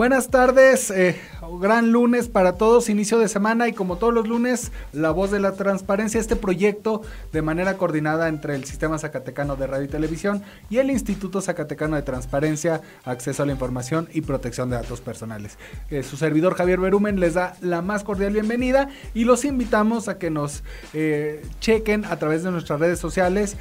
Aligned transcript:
Buenas 0.00 0.28
tardes, 0.28 0.90
eh, 0.90 1.20
gran 1.60 1.92
lunes 1.92 2.26
para 2.26 2.54
todos, 2.54 2.88
inicio 2.88 3.18
de 3.18 3.28
semana 3.28 3.68
y 3.68 3.74
como 3.74 3.98
todos 3.98 4.14
los 4.14 4.26
lunes, 4.26 4.72
La 4.94 5.10
Voz 5.10 5.30
de 5.30 5.40
la 5.40 5.52
Transparencia, 5.52 6.18
este 6.18 6.36
proyecto 6.36 7.02
de 7.32 7.42
manera 7.42 7.76
coordinada 7.76 8.28
entre 8.28 8.54
el 8.54 8.64
Sistema 8.64 8.98
Zacatecano 8.98 9.56
de 9.56 9.66
Radio 9.66 9.84
y 9.84 9.88
Televisión 9.88 10.42
y 10.70 10.78
el 10.78 10.90
Instituto 10.90 11.42
Zacatecano 11.42 11.96
de 11.96 12.02
Transparencia, 12.02 12.80
Acceso 13.04 13.42
a 13.42 13.46
la 13.46 13.52
Información 13.52 14.08
y 14.14 14.22
Protección 14.22 14.70
de 14.70 14.76
Datos 14.76 15.02
Personales. 15.02 15.58
Eh, 15.90 16.02
su 16.02 16.16
servidor 16.16 16.54
Javier 16.54 16.80
Berumen 16.80 17.20
les 17.20 17.34
da 17.34 17.54
la 17.60 17.82
más 17.82 18.02
cordial 18.02 18.32
bienvenida 18.32 18.88
y 19.12 19.24
los 19.24 19.44
invitamos 19.44 20.08
a 20.08 20.16
que 20.16 20.30
nos 20.30 20.64
eh, 20.94 21.42
chequen 21.60 22.06
a 22.06 22.16
través 22.16 22.42
de 22.42 22.50
nuestras 22.50 22.80
redes 22.80 23.00
sociales, 23.00 23.58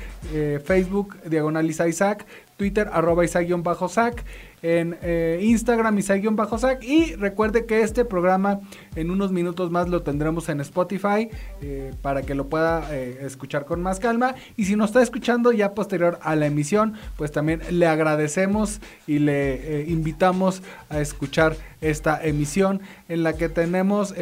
Facebook, 0.64 1.18
Diagonal 1.26 1.70
Isaac, 1.70 2.26
Twitter, 2.60 2.90
arroba 2.92 3.24
Isaac-Sac 3.24 4.26
en 4.62 4.98
eh, 5.02 5.40
Instagram 5.42 6.00
bajo 6.32 6.58
sac 6.58 6.84
y 6.84 7.16
recuerde 7.16 7.66
que 7.66 7.82
este 7.82 8.04
programa 8.04 8.60
en 8.96 9.10
unos 9.10 9.32
minutos 9.32 9.72
más 9.72 9.88
lo 9.88 10.02
tendremos 10.02 10.50
en 10.50 10.60
Spotify 10.60 11.30
eh, 11.62 11.94
para 12.02 12.24
que 12.24 12.36
lo 12.36 12.50
pueda 12.50 12.94
eh, 12.94 13.20
escuchar 13.22 13.66
con 13.66 13.82
más 13.82 14.00
calma 14.00 14.36
y 14.58 14.66
si 14.66 14.76
nos 14.76 14.90
está 14.90 15.02
escuchando 15.02 15.54
ya 15.54 15.74
posterior 15.74 16.20
a 16.22 16.36
la 16.36 16.48
emisión 16.48 16.96
pues 17.16 17.32
también 17.32 17.62
le 17.72 17.88
agradecemos 17.88 18.82
y 19.08 19.20
le 19.20 19.86
invitamos 19.88 20.62
a 20.90 21.00
escuchar 21.00 21.56
esta 21.80 22.22
emisión 22.22 22.82
en 23.08 23.24
la 23.24 23.34
que 23.34 23.48
tenemos 23.48 24.14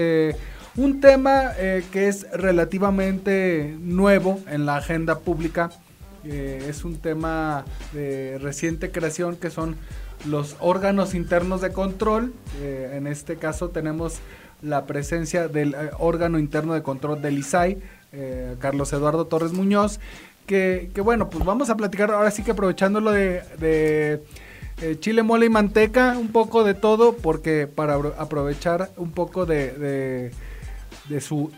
un 0.76 1.02
tema 1.02 1.54
que 1.92 2.08
es 2.08 2.30
relativamente 2.32 3.76
nuevo 3.80 4.40
en 4.48 4.68
la 4.68 4.78
agenda 4.78 5.20
pública 5.20 5.72
es 6.30 6.84
un 6.86 6.98
tema 6.98 7.66
de 7.94 8.38
reciente 8.40 8.92
creación 8.92 9.36
que 9.36 9.50
son 9.50 9.76
los 10.26 10.56
órganos 10.60 11.14
internos 11.14 11.62
de 11.62 11.72
control. 11.72 12.34
Eh, 12.62 12.94
en 12.94 13.08
este 13.08 13.38
caso 13.38 13.70
tenemos 13.70 14.20
la 14.62 14.86
presencia 14.86 15.48
del 15.48 15.74
eh, 15.74 15.92
órgano 16.00 16.40
interno 16.40 16.74
de 16.74 16.82
control 16.82 17.22
del 17.22 17.38
ISAI, 17.38 17.78
eh, 18.14 18.56
Carlos 18.60 18.92
Eduardo 18.94 19.28
Torres 19.28 19.54
Muñoz, 19.54 20.00
que, 20.46 20.90
bueno, 21.04 21.30
pues 21.30 21.44
vamos 21.44 21.70
a 21.70 21.76
platicar 21.76 22.10
ahora 22.10 22.32
sí 22.32 22.42
que 22.42 22.52
aprovechándolo 22.52 23.12
de, 23.12 23.42
de 23.60 25.00
chile, 25.00 25.22
mole 25.22 25.48
y 25.48 25.50
manteca, 25.50 26.18
un 26.18 26.30
poco 26.30 26.64
de 26.64 26.74
todo, 26.74 27.18
porque 27.18 27.68
para 27.68 27.96
aprovechar 28.18 28.90
un 28.96 29.12
poco 29.12 29.46
de, 29.46 30.32
de 31.10 31.22
su 31.22 31.52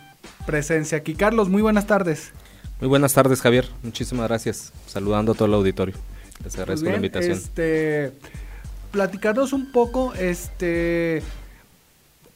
presencia 0.48 0.98
aquí. 0.98 1.14
Carlos, 1.14 1.50
muy 1.50 1.62
buenas 1.62 1.86
tardes. 1.86 2.34
Muy 2.80 2.88
buenas 2.88 3.14
tardes, 3.14 3.42
Javier. 3.42 3.68
Muchísimas 3.84 4.28
gracias. 4.28 4.72
Saludando 4.88 5.34
a 5.34 5.36
todo 5.36 5.48
el 5.48 5.54
auditorio. 5.54 5.96
Les 6.44 6.58
agradezco 6.58 6.90
la 6.90 6.96
invitación. 6.96 7.34
Este, 7.34 8.14
platicarnos 8.92 9.54
un 9.54 9.72
poco, 9.72 10.14
este... 10.14 11.22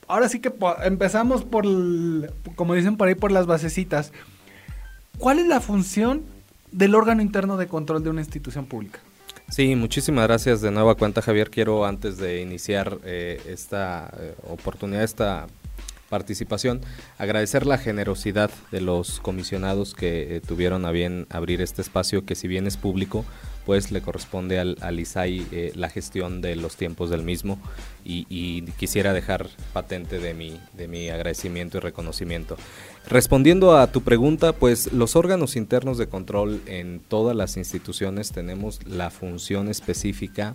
Ahora 0.07 0.27
sí 0.27 0.41
que 0.41 0.53
empezamos 0.83 1.45
por, 1.45 1.65
como 2.55 2.73
dicen 2.73 2.97
por 2.97 3.07
ahí, 3.07 3.15
por 3.15 3.31
las 3.31 3.45
basecitas. 3.45 4.11
¿Cuál 5.17 5.39
es 5.39 5.47
la 5.47 5.61
función 5.61 6.23
del 6.73 6.93
órgano 6.93 7.21
interno 7.21 7.55
de 7.55 7.67
control 7.67 8.03
de 8.03 8.09
una 8.09 8.19
institución 8.19 8.65
pública? 8.65 8.99
Sí, 9.49 9.75
muchísimas 9.75 10.27
gracias 10.27 10.59
de 10.59 10.71
nueva 10.71 10.95
cuenta 10.95 11.21
Javier. 11.21 11.49
Quiero 11.49 11.85
antes 11.85 12.17
de 12.17 12.41
iniciar 12.41 12.97
eh, 13.05 13.41
esta 13.47 14.11
eh, 14.19 14.35
oportunidad, 14.49 15.03
esta 15.03 15.47
participación, 16.13 16.79
agradecer 17.17 17.65
la 17.65 17.79
generosidad 17.79 18.51
de 18.71 18.81
los 18.81 19.19
comisionados 19.19 19.95
que 19.95 20.35
eh, 20.35 20.41
tuvieron 20.41 20.85
a 20.85 20.91
bien 20.91 21.25
abrir 21.31 21.59
este 21.59 21.81
espacio 21.81 22.23
que 22.23 22.35
si 22.35 22.47
bien 22.47 22.67
es 22.67 22.77
público, 22.77 23.25
pues 23.65 23.91
le 23.91 24.01
corresponde 24.01 24.59
al, 24.59 24.99
ISAI 24.99 25.47
eh, 25.51 25.71
la 25.73 25.89
gestión 25.89 26.39
de 26.39 26.55
los 26.55 26.75
tiempos 26.75 27.09
del 27.09 27.23
mismo 27.23 27.57
y, 28.05 28.61
quisiera 28.77 29.11
dejar 29.11 29.47
patente 29.71 30.19
de 30.19 30.35
mi, 30.35 30.59
de 30.73 30.87
mi 30.87 31.09
agradecimiento 31.09 31.79
y 31.79 31.81
reconocimiento. 31.81 32.57
Respondiendo 33.09 33.75
a 33.75 33.87
tu 33.87 34.01
pregunta, 34.01 34.53
pues 34.53 34.93
los 34.93 35.15
órganos 35.15 35.55
internos 35.55 35.97
de 35.97 36.05
control 36.05 36.61
en 36.67 37.01
todas 37.07 37.35
las 37.35 37.57
instituciones 37.57 38.31
tenemos 38.31 38.85
la 38.85 39.09
función 39.09 39.67
específica 39.67 40.53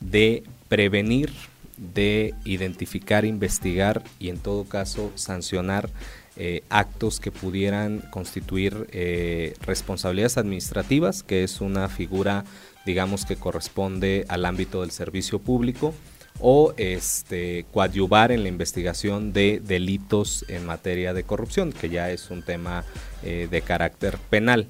de 0.00 0.42
prevenir, 0.68 1.30
de 1.78 2.34
identificar, 2.44 3.24
investigar 3.24 4.02
y 4.18 4.28
en 4.28 4.38
todo 4.38 4.64
caso 4.64 5.12
sancionar 5.14 5.88
eh, 6.36 6.62
actos 6.68 7.18
que 7.18 7.32
pudieran 7.32 8.00
constituir 8.10 8.86
eh, 8.92 9.54
responsabilidades 9.60 10.38
administrativas, 10.38 11.24
que 11.24 11.42
es 11.42 11.60
una 11.60 11.88
figura, 11.88 12.44
digamos, 12.86 13.24
que 13.24 13.34
corresponde 13.34 14.24
al 14.28 14.44
ámbito 14.44 14.82
del 14.82 14.92
servicio 14.92 15.40
público, 15.40 15.94
o 16.40 16.74
este, 16.76 17.66
coadyuvar 17.72 18.30
en 18.30 18.42
la 18.44 18.48
investigación 18.48 19.32
de 19.32 19.60
delitos 19.64 20.44
en 20.48 20.64
materia 20.64 21.12
de 21.12 21.24
corrupción, 21.24 21.72
que 21.72 21.88
ya 21.88 22.10
es 22.10 22.30
un 22.30 22.42
tema 22.42 22.84
eh, 23.24 23.48
de 23.50 23.60
carácter 23.62 24.18
penal. 24.30 24.68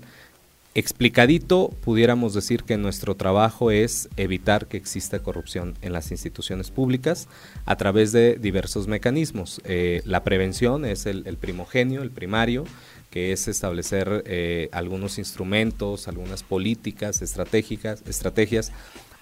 Explicadito, 0.74 1.70
pudiéramos 1.82 2.34
decir 2.34 2.62
que 2.62 2.76
nuestro 2.76 3.16
trabajo 3.16 3.70
es 3.70 4.08
evitar 4.16 4.66
que 4.66 4.76
exista 4.76 5.18
corrupción 5.20 5.74
en 5.80 5.92
las 5.92 6.10
instituciones 6.10 6.70
públicas 6.70 7.26
a 7.64 7.76
través 7.76 8.12
de 8.12 8.36
diversos 8.36 8.86
mecanismos. 8.86 9.62
Eh, 9.64 10.02
la 10.04 10.24
prevención 10.24 10.84
es 10.84 11.06
el, 11.06 11.24
primogenio, 11.40 12.02
el 12.02 12.10
primario, 12.10 12.64
que 13.10 13.32
es 13.32 13.48
establecer 13.48 14.22
eh, 14.26 14.68
algunos 14.70 15.18
instrumentos, 15.18 16.06
algunas 16.06 16.42
políticas 16.42 17.22
estratégicas, 17.22 18.02
estrategias 18.06 18.70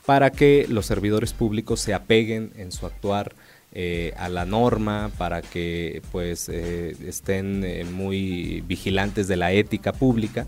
para 0.04 0.30
que 0.30 0.66
los 0.68 0.84
servidores 0.86 1.32
públicos 1.32 1.80
se 1.80 1.94
apeguen 1.94 2.52
en 2.56 2.72
su 2.72 2.86
actuar 2.86 3.34
eh, 3.72 4.14
a 4.18 4.28
la 4.28 4.44
norma, 4.44 5.10
para 5.16 5.42
que 5.42 6.02
pues 6.10 6.48
estén 6.48 7.64
muy 7.94 8.62
vigilantes 8.66 9.28
de 9.28 9.36
la 9.36 9.52
ética 9.52 9.92
pública 9.92 10.46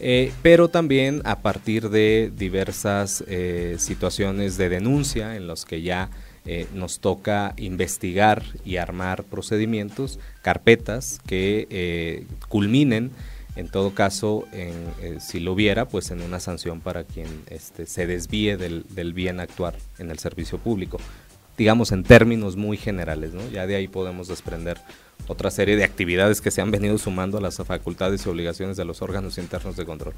eh, 0.00 0.32
pero 0.42 0.68
también 0.68 1.20
a 1.24 1.40
partir 1.40 1.90
de 1.90 2.32
diversas 2.34 3.22
eh, 3.28 3.76
situaciones 3.78 4.56
de 4.56 4.68
denuncia 4.68 5.36
en 5.36 5.46
los 5.46 5.64
que 5.64 5.82
ya 5.82 6.10
eh, 6.46 6.66
nos 6.74 7.00
toca 7.00 7.52
investigar 7.58 8.42
y 8.64 8.76
armar 8.78 9.24
procedimientos, 9.24 10.18
carpetas 10.42 11.20
que 11.26 12.26
culminen, 12.48 13.10
en 13.56 13.68
todo 13.68 13.94
caso, 13.94 14.44
en, 14.52 15.20
si 15.20 15.38
lo 15.40 15.52
hubiera, 15.52 15.86
pues 15.86 16.10
en 16.10 16.22
una 16.22 16.40
sanción 16.40 16.80
para 16.80 17.04
quien 17.04 17.28
este, 17.50 17.84
se 17.84 18.06
desvíe 18.06 18.56
del 18.56 19.12
bien 19.12 19.38
actuar 19.38 19.74
en 19.98 20.10
el 20.10 20.18
servicio 20.18 20.58
público 20.58 20.98
digamos 21.60 21.92
en 21.92 22.04
términos 22.04 22.56
muy 22.56 22.78
generales, 22.78 23.34
¿no? 23.34 23.46
Ya 23.50 23.66
de 23.66 23.76
ahí 23.76 23.86
podemos 23.86 24.28
desprender 24.28 24.78
otra 25.28 25.50
serie 25.50 25.76
de 25.76 25.84
actividades 25.84 26.40
que 26.40 26.50
se 26.50 26.62
han 26.62 26.70
venido 26.70 26.96
sumando 26.96 27.36
a 27.36 27.42
las 27.42 27.58
facultades 27.58 28.24
y 28.24 28.30
obligaciones 28.30 28.78
de 28.78 28.86
los 28.86 29.02
órganos 29.02 29.36
internos 29.36 29.76
de 29.76 29.84
control. 29.84 30.14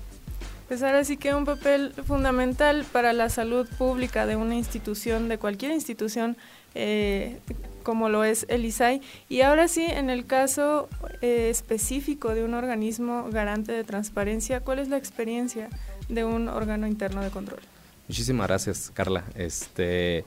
Pues 0.69 0.85
ahora 0.85 1.03
sí 1.03 1.17
que 1.17 1.35
un 1.35 1.45
papel 1.45 1.95
fundamental 2.07 2.87
para 2.93 3.13
la 3.13 3.29
salud 3.29 3.67
pública 3.77 4.25
de 4.25 4.37
una 4.37 4.55
institución, 4.55 5.29
de 5.29 5.39
cualquier 5.39 5.73
institución, 5.73 6.37
eh, 6.77 7.41
como 7.83 8.09
lo 8.09 8.23
es 8.23 8.47
el 8.49 8.65
ISAI. 8.65 9.03
Y 9.29 9.41
ahora 9.41 9.67
sí, 9.67 9.85
en 9.85 10.11
el 10.11 10.27
caso 10.27 10.89
eh, 11.23 11.49
específico 11.51 12.37
de 12.37 12.45
un 12.45 12.55
organismo 12.55 13.29
garante 13.33 13.73
de 13.73 13.83
transparencia, 13.83 14.61
¿cuál 14.61 14.79
es 14.79 14.89
la 14.89 14.97
experiencia 14.97 15.71
de 16.09 16.23
un 16.25 16.47
órgano 16.49 16.87
interno 16.87 17.21
de 17.21 17.31
control? 17.31 17.59
Muchísimas 18.07 18.47
gracias, 18.47 18.93
Carla. 18.95 19.25
Este, 19.35 20.25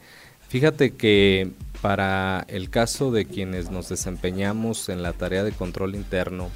Fíjate 0.55 0.91
que 0.91 1.51
para 1.81 2.45
el 2.47 2.69
caso 2.69 3.11
de 3.11 3.25
quienes 3.25 3.71
nos 3.71 3.89
desempeñamos 3.89 4.87
en 4.87 5.03
la 5.03 5.11
tarea 5.11 5.43
de 5.43 5.51
control 5.51 5.95
interno 5.95 6.49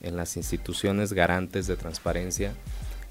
en 0.00 0.16
las 0.16 0.38
instituciones 0.38 1.12
garantes 1.12 1.66
de 1.66 1.76
transparencia, 1.76 2.54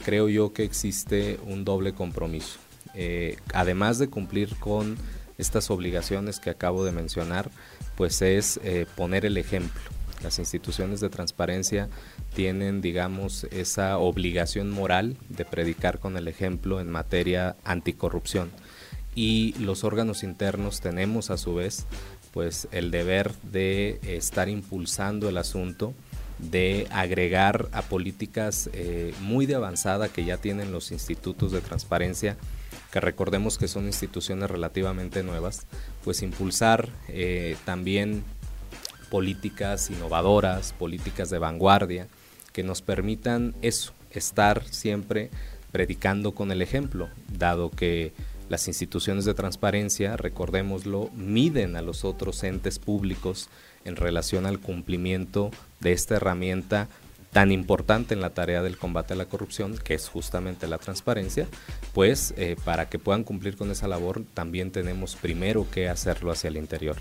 creo 0.04 0.30
yo 0.30 0.52
que 0.52 0.64
existe 0.64 1.40
un 1.46 1.64
doble 1.64 1.94
compromiso. 1.94 2.58
Eh, 2.96 3.38
además 3.54 4.00
de 4.00 4.10
cumplir 4.10 4.56
con 4.56 4.98
estas 5.38 5.70
obligaciones 5.70 6.40
que 6.40 6.50
acabo 6.50 6.84
de 6.84 6.92
mencionar, 6.92 7.52
pues 7.96 8.24
es 8.24 8.60
eh, 8.64 8.88
poner 8.96 9.26
el 9.26 9.38
ejemplo, 9.38 9.80
Las 10.24 10.40
instituciones 10.40 11.02
de 11.02 11.10
transparencia 11.10 11.88
tienen, 12.34 12.82
digamos, 12.82 13.44
esa 13.52 14.00
obligación 14.00 14.72
moral 14.72 15.18
de 15.30 15.46
predicar 15.46 16.00
con 16.00 16.18
el 16.18 16.28
ejemplo 16.28 16.82
en 16.82 16.90
materia 16.90 17.58
anticorrupción. 17.64 18.50
Y 19.16 19.54
los 19.60 19.84
órganos 19.84 20.24
internos 20.24 20.80
tenemos 20.80 21.30
a 21.32 21.38
su 21.38 21.56
vez 21.56 21.86
pues 22.32 22.68
el 22.72 22.92
deber 22.92 23.34
de 23.44 24.00
estar 24.04 24.48
impulsando 24.48 25.28
el 25.28 25.38
asunto, 25.38 25.94
de 26.40 26.88
agregar 26.92 27.68
a 27.72 27.82
políticas 27.82 28.70
eh, 28.74 29.14
muy 29.22 29.46
de 29.46 29.56
avanzada 29.56 30.10
que 30.10 30.26
ya 30.26 30.38
tienen 30.38 30.72
los 30.72 30.92
institutos 30.92 31.52
de 31.52 31.62
transparencia, 31.62 32.38
que 32.92 33.00
recordemos 33.00 33.58
que 33.58 33.68
son 33.68 33.86
instituciones 33.86 34.50
relativamente 34.50 35.24
nuevas, 35.24 35.66
pues 36.04 36.22
impulsar 36.22 36.90
eh, 37.10 37.58
también 37.66 38.24
políticas 39.10 39.90
innovadoras, 39.90 40.74
políticas 40.74 41.30
de 41.30 41.38
vanguardia, 41.38 42.08
que 42.54 42.64
nos 42.64 42.82
permitan 42.82 43.54
eso, 43.62 43.94
estar 44.10 44.66
siempre 44.70 45.30
predicando 45.72 46.34
con 46.34 46.52
el 46.52 46.62
ejemplo, 46.62 47.10
dado 47.38 47.70
que 47.70 48.14
las 48.52 48.68
instituciones 48.68 49.24
de 49.24 49.34
transparencia, 49.34 50.18
recordémoslo, 50.18 51.10
miden 51.16 51.78
a 51.78 51.82
los 51.82 52.04
otros 52.04 52.44
entes 52.44 52.80
públicos 52.80 53.48
en 53.86 53.96
relación 53.96 54.46
al 54.46 54.60
cumplimiento 54.60 55.52
de 55.80 55.94
esta 55.94 56.18
herramienta 56.18 56.90
tan 57.32 57.54
importante 57.54 58.14
en 58.14 58.20
la 58.20 58.32
tarea 58.32 58.62
del 58.62 58.78
combate 58.78 59.14
a 59.14 59.16
la 59.16 59.28
corrupción, 59.28 59.78
que 59.78 59.94
es 59.94 60.10
justamente 60.10 60.68
la 60.68 60.80
transparencia, 60.80 61.48
pues 61.94 62.34
eh, 62.36 62.58
para 62.66 62.90
que 62.90 63.00
puedan 63.00 63.24
cumplir 63.24 63.56
con 63.56 63.72
esa 63.72 63.88
labor 63.88 64.22
también 64.34 64.72
tenemos 64.72 65.16
primero 65.16 65.66
que 65.72 65.88
hacerlo 65.88 66.30
hacia 66.30 66.50
el 66.50 66.58
interior. 66.58 66.98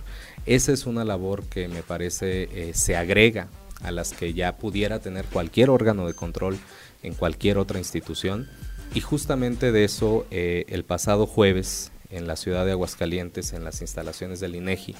Esa 0.46 0.70
es 0.70 0.86
una 0.86 1.04
labor 1.04 1.42
que 1.46 1.66
me 1.66 1.82
parece 1.82 2.44
eh, 2.44 2.74
se 2.74 2.94
agrega 2.94 3.48
a 3.82 3.90
las 3.90 4.12
que 4.12 4.34
ya 4.34 4.56
pudiera 4.56 5.00
tener 5.00 5.24
cualquier 5.24 5.68
órgano 5.68 6.06
de 6.06 6.14
control 6.14 6.60
en 7.02 7.14
cualquier 7.14 7.58
otra 7.58 7.80
institución 7.80 8.48
y 8.94 9.00
justamente 9.00 9.72
de 9.72 9.84
eso, 9.84 10.26
eh, 10.30 10.64
el 10.68 10.84
pasado 10.84 11.26
jueves, 11.26 11.92
en 12.10 12.26
la 12.26 12.36
ciudad 12.36 12.66
de 12.66 12.72
Aguascalientes, 12.72 13.52
en 13.52 13.64
las 13.64 13.80
instalaciones 13.80 14.40
del 14.40 14.56
INEGI, 14.56 14.96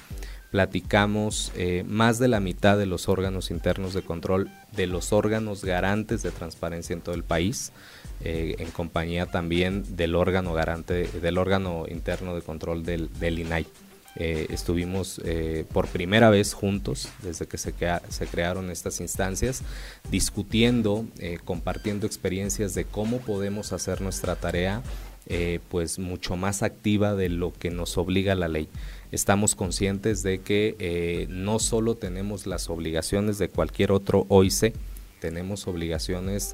platicamos 0.49 1.51
eh, 1.55 1.83
más 1.85 2.19
de 2.19 2.27
la 2.27 2.39
mitad 2.39 2.77
de 2.77 2.85
los 2.85 3.09
órganos 3.09 3.51
internos 3.51 3.93
de 3.93 4.01
control, 4.01 4.49
de 4.71 4.87
los 4.87 5.11
órganos 5.11 5.63
garantes 5.63 6.23
de 6.23 6.31
transparencia 6.31 6.93
en 6.93 7.01
todo 7.01 7.15
el 7.15 7.23
país, 7.23 7.71
eh, 8.23 8.55
en 8.59 8.71
compañía 8.71 9.25
también 9.25 9.97
del 9.97 10.15
órgano 10.15 10.53
garante, 10.53 11.07
del 11.07 11.37
órgano 11.37 11.85
interno 11.89 12.35
de 12.35 12.41
control 12.41 12.83
del, 12.83 13.09
del 13.19 13.39
INAI. 13.39 13.67
Eh, 14.17 14.47
estuvimos 14.49 15.21
eh, 15.23 15.65
por 15.71 15.87
primera 15.87 16.29
vez 16.29 16.53
juntos 16.53 17.07
desde 17.23 17.47
que 17.47 17.57
se, 17.57 17.73
crearon 17.73 18.69
estas 18.69 18.99
instancias, 18.99 19.63
discutiendo, 20.09 21.05
eh, 21.17 21.37
compartiendo 21.45 22.05
experiencias 22.05 22.73
de 22.73 22.83
cómo 22.83 23.19
podemos 23.19 23.71
hacer 23.71 24.01
nuestra 24.01 24.35
tarea 24.35 24.81
pues 25.69 25.97
mucho 25.97 26.35
más 26.35 26.61
activa 26.61 27.15
de 27.15 27.29
lo 27.29 27.53
que 27.53 27.69
nos 27.69 27.97
obliga 27.97 28.35
la 28.35 28.49
ley. 28.49 28.67
Estamos 29.13 29.55
conscientes 29.55 30.23
de 30.23 30.39
que 30.39 31.27
no 31.29 31.59
solo 31.59 31.95
tenemos 31.95 32.47
las 32.47 32.69
obligaciones 32.69 33.37
de 33.37 33.47
cualquier 33.47 33.93
otro 33.93 34.25
OIC, 34.27 34.73
tenemos 35.21 35.67
obligaciones 35.67 36.53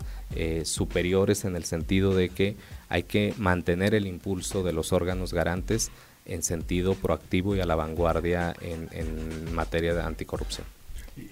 superiores 0.63 1.43
en 1.43 1.55
el 1.55 1.63
sentido 1.63 2.13
de 2.13 2.29
que 2.29 2.55
hay 2.87 3.01
que 3.01 3.33
mantener 3.37 3.95
el 3.95 4.05
impulso 4.05 4.61
de 4.61 4.73
los 4.73 4.93
órganos 4.93 5.33
garantes 5.33 5.89
en 6.27 6.43
sentido 6.43 6.93
proactivo 6.93 7.55
y 7.55 7.61
a 7.61 7.65
la 7.65 7.75
vanguardia 7.75 8.53
en, 8.61 9.53
materia 9.53 9.93
de 9.93 10.01
anticorrupción. 10.01 10.67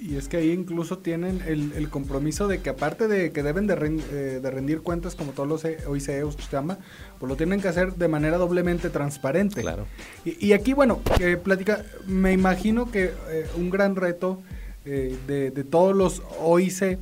Y 0.01 0.15
es 0.15 0.27
que 0.27 0.37
ahí 0.37 0.51
incluso 0.51 0.97
tienen 0.97 1.43
el, 1.45 1.89
compromiso 1.89 2.47
de 2.47 2.59
que 2.59 2.71
aparte 2.71 3.07
de 3.07 3.31
que 3.31 3.43
deben 3.43 3.67
de, 3.67 3.75
eh, 4.11 4.39
rendir 4.41 4.81
cuentas 4.81 5.13
como 5.13 5.33
todos 5.33 5.47
los 5.47 5.63
OICEUS 5.63 6.35
se 6.35 6.51
llama, 6.51 6.79
pues 7.19 7.29
lo 7.29 7.35
tienen 7.35 7.61
que 7.61 7.67
hacer 7.67 7.93
de 7.93 8.07
manera 8.07 8.37
doblemente 8.37 8.89
transparente. 8.89 9.61
Claro. 9.61 9.85
Y, 10.25 10.53
aquí, 10.53 10.73
bueno, 10.73 11.01
eh, 11.19 11.37
platica, 11.37 11.85
me 12.07 12.33
imagino 12.33 12.89
que 12.89 13.13
eh, 13.29 13.47
un 13.57 13.69
gran 13.69 13.95
reto 13.95 14.41
de, 14.85 15.51
de, 15.51 15.63
todos 15.63 15.95
los 15.95 16.21
OIC 16.39 16.99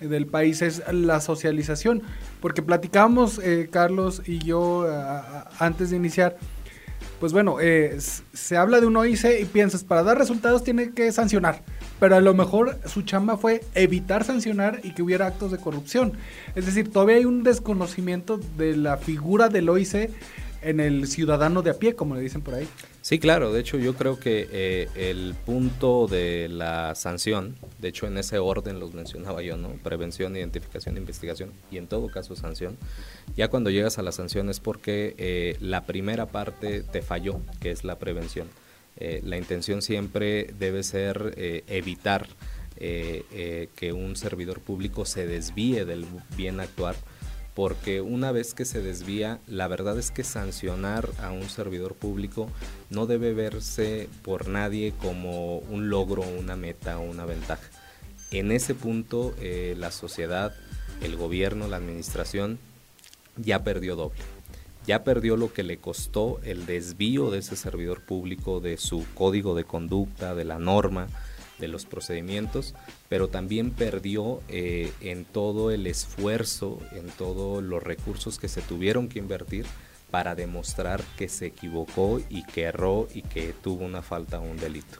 del 0.00 0.26
país 0.26 0.60
es 0.60 0.82
la 0.92 1.20
socialización, 1.20 2.02
porque 2.42 2.60
platicamos, 2.60 3.40
Carlos 3.70 4.20
y 4.26 4.38
yo, 4.40 4.86
antes 5.58 5.88
de 5.88 5.96
iniciar, 5.96 6.36
pues 7.20 7.32
bueno, 7.32 7.58
eh, 7.60 7.98
se 8.00 8.56
habla 8.56 8.80
de 8.80 8.86
un 8.86 8.96
OIC 8.96 9.40
y 9.40 9.44
piensas, 9.46 9.84
para 9.84 10.02
dar 10.02 10.18
resultados 10.18 10.62
tiene 10.64 10.92
que 10.92 11.10
sancionar, 11.12 11.62
pero 11.98 12.16
a 12.16 12.20
lo 12.20 12.34
mejor 12.34 12.78
su 12.84 13.02
chamba 13.02 13.36
fue 13.36 13.62
evitar 13.74 14.24
sancionar 14.24 14.80
y 14.82 14.92
que 14.92 15.02
hubiera 15.02 15.26
actos 15.26 15.50
de 15.50 15.58
corrupción. 15.58 16.12
Es 16.54 16.66
decir, 16.66 16.90
todavía 16.92 17.16
hay 17.16 17.24
un 17.24 17.42
desconocimiento 17.42 18.38
de 18.56 18.76
la 18.76 18.98
figura 18.98 19.48
del 19.48 19.68
OIC 19.68 20.10
en 20.62 20.80
el 20.80 21.06
ciudadano 21.06 21.62
de 21.62 21.70
a 21.70 21.74
pie, 21.74 21.94
como 21.94 22.14
le 22.14 22.20
dicen 22.20 22.42
por 22.42 22.54
ahí. 22.54 22.68
Sí, 23.06 23.20
claro, 23.20 23.52
de 23.52 23.60
hecho 23.60 23.78
yo 23.78 23.94
creo 23.94 24.18
que 24.18 24.48
eh, 24.50 24.88
el 24.96 25.36
punto 25.46 26.08
de 26.08 26.48
la 26.48 26.96
sanción, 26.96 27.54
de 27.78 27.86
hecho 27.86 28.08
en 28.08 28.18
ese 28.18 28.38
orden 28.38 28.80
los 28.80 28.94
mencionaba 28.94 29.42
yo, 29.42 29.56
¿no? 29.56 29.74
Prevención, 29.74 30.36
identificación, 30.36 30.96
investigación 30.96 31.52
y 31.70 31.78
en 31.78 31.86
todo 31.86 32.08
caso 32.08 32.34
sanción. 32.34 32.76
Ya 33.36 33.46
cuando 33.46 33.70
llegas 33.70 33.98
a 33.98 34.02
la 34.02 34.10
sanción 34.10 34.50
es 34.50 34.58
porque 34.58 35.14
eh, 35.18 35.56
la 35.60 35.86
primera 35.86 36.26
parte 36.26 36.82
te 36.82 37.00
falló, 37.00 37.38
que 37.60 37.70
es 37.70 37.84
la 37.84 37.96
prevención. 37.96 38.48
Eh, 38.96 39.20
la 39.22 39.36
intención 39.36 39.82
siempre 39.82 40.52
debe 40.58 40.82
ser 40.82 41.62
evitar 41.68 42.26
que 42.76 43.92
un 43.94 44.16
servidor 44.16 44.60
público 44.60 45.04
se 45.04 45.28
desvíe 45.28 45.84
del 45.84 46.04
bien 46.36 46.58
actuar 46.58 46.96
porque 47.56 48.02
una 48.02 48.32
vez 48.32 48.52
que 48.52 48.66
se 48.66 48.82
desvía, 48.82 49.40
la 49.46 49.66
verdad 49.66 49.98
es 49.98 50.10
que 50.10 50.24
sancionar 50.24 51.08
a 51.22 51.32
un 51.32 51.48
servidor 51.48 51.94
público 51.94 52.50
no 52.90 53.06
debe 53.06 53.32
verse 53.32 54.10
por 54.22 54.46
nadie 54.46 54.92
como 55.00 55.60
un 55.60 55.88
logro, 55.88 56.20
una 56.22 56.54
meta 56.54 56.98
o 56.98 57.02
una 57.02 57.24
ventaja. 57.24 57.66
En 58.30 58.52
ese 58.52 58.74
punto 58.74 59.34
eh, 59.40 59.74
la 59.78 59.90
sociedad, 59.90 60.54
el 61.00 61.16
gobierno, 61.16 61.66
la 61.66 61.78
administración 61.78 62.58
ya 63.38 63.64
perdió 63.64 63.96
doble. 63.96 64.20
Ya 64.86 65.02
perdió 65.02 65.38
lo 65.38 65.50
que 65.50 65.62
le 65.62 65.78
costó 65.78 66.38
el 66.44 66.66
desvío 66.66 67.30
de 67.30 67.38
ese 67.38 67.56
servidor 67.56 68.04
público 68.04 68.60
de 68.60 68.76
su 68.76 69.06
código 69.14 69.54
de 69.54 69.64
conducta, 69.64 70.34
de 70.34 70.44
la 70.44 70.58
norma, 70.58 71.08
de 71.58 71.68
los 71.68 71.86
procedimientos, 71.86 72.74
pero 73.08 73.28
también 73.28 73.70
perdió 73.70 74.40
eh, 74.48 74.92
en 75.00 75.24
todo 75.24 75.70
el 75.70 75.86
esfuerzo, 75.86 76.80
en 76.92 77.08
todos 77.08 77.62
los 77.62 77.82
recursos 77.82 78.38
que 78.38 78.48
se 78.48 78.62
tuvieron 78.62 79.08
que 79.08 79.18
invertir 79.18 79.66
para 80.10 80.34
demostrar 80.34 81.02
que 81.18 81.28
se 81.28 81.46
equivocó 81.46 82.20
y 82.28 82.44
que 82.44 82.62
erró 82.62 83.08
y 83.12 83.22
que 83.22 83.52
tuvo 83.52 83.84
una 83.84 84.02
falta 84.02 84.38
o 84.38 84.42
un 84.42 84.56
delito. 84.56 84.98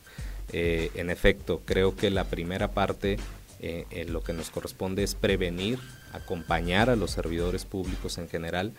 Eh, 0.52 0.90
en 0.94 1.10
efecto, 1.10 1.62
creo 1.64 1.96
que 1.96 2.10
la 2.10 2.24
primera 2.24 2.72
parte 2.72 3.18
eh, 3.60 3.86
en 3.90 4.12
lo 4.12 4.22
que 4.22 4.32
nos 4.32 4.50
corresponde 4.50 5.02
es 5.02 5.14
prevenir, 5.14 5.78
acompañar 6.12 6.90
a 6.90 6.96
los 6.96 7.12
servidores 7.12 7.64
públicos 7.64 8.18
en 8.18 8.28
general 8.28 8.72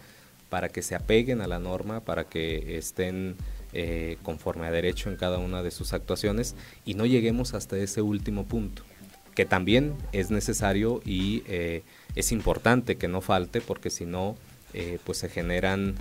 para 0.50 0.70
que 0.70 0.82
se 0.82 0.96
apeguen 0.96 1.42
a 1.42 1.48
la 1.48 1.60
norma, 1.60 2.02
para 2.02 2.26
que 2.26 2.78
estén 2.78 3.36
eh, 3.74 4.18
conforme 4.24 4.66
a 4.66 4.72
derecho 4.72 5.10
en 5.10 5.18
cada 5.18 5.40
una 5.40 5.62
de 5.62 5.72
sus 5.72 5.92
actuaciones 5.92 6.56
y 6.86 6.94
no 6.94 7.06
lleguemos 7.06 7.54
hasta 7.54 7.78
ese 7.78 8.02
último 8.02 8.46
punto, 8.46 8.84
que 9.36 9.46
también 9.46 9.94
es 10.14 10.32
necesario 10.32 11.02
y 11.06 11.44
eh, 11.48 11.84
es 12.16 12.32
importante 12.32 12.96
que 12.96 13.10
no 13.10 13.20
falte 13.20 13.60
porque 13.60 13.90
si 13.90 14.06
no, 14.06 14.36
eh, 14.74 15.00
pues 15.04 15.18
se 15.18 15.30
generan 15.30 15.96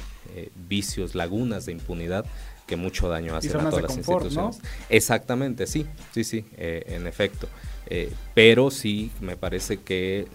vicios, 0.69 1.15
lagunas 1.15 1.67
de 1.67 1.73
impunidad 1.73 2.25
que 2.67 2.77
mucho 2.77 3.09
daño 3.09 3.35
hacen 3.35 3.57
a 3.61 3.71
todas 3.71 3.83
las 3.83 3.97
instituciones. 3.97 4.61
Exactamente, 4.89 5.67
sí, 5.67 5.87
sí, 6.13 6.25
sí, 6.25 6.45
en 6.57 7.07
efecto. 7.07 7.49
pero 8.35 8.71
sí 8.71 9.11
me 9.21 9.37
parece 9.37 9.79
que 9.79 10.27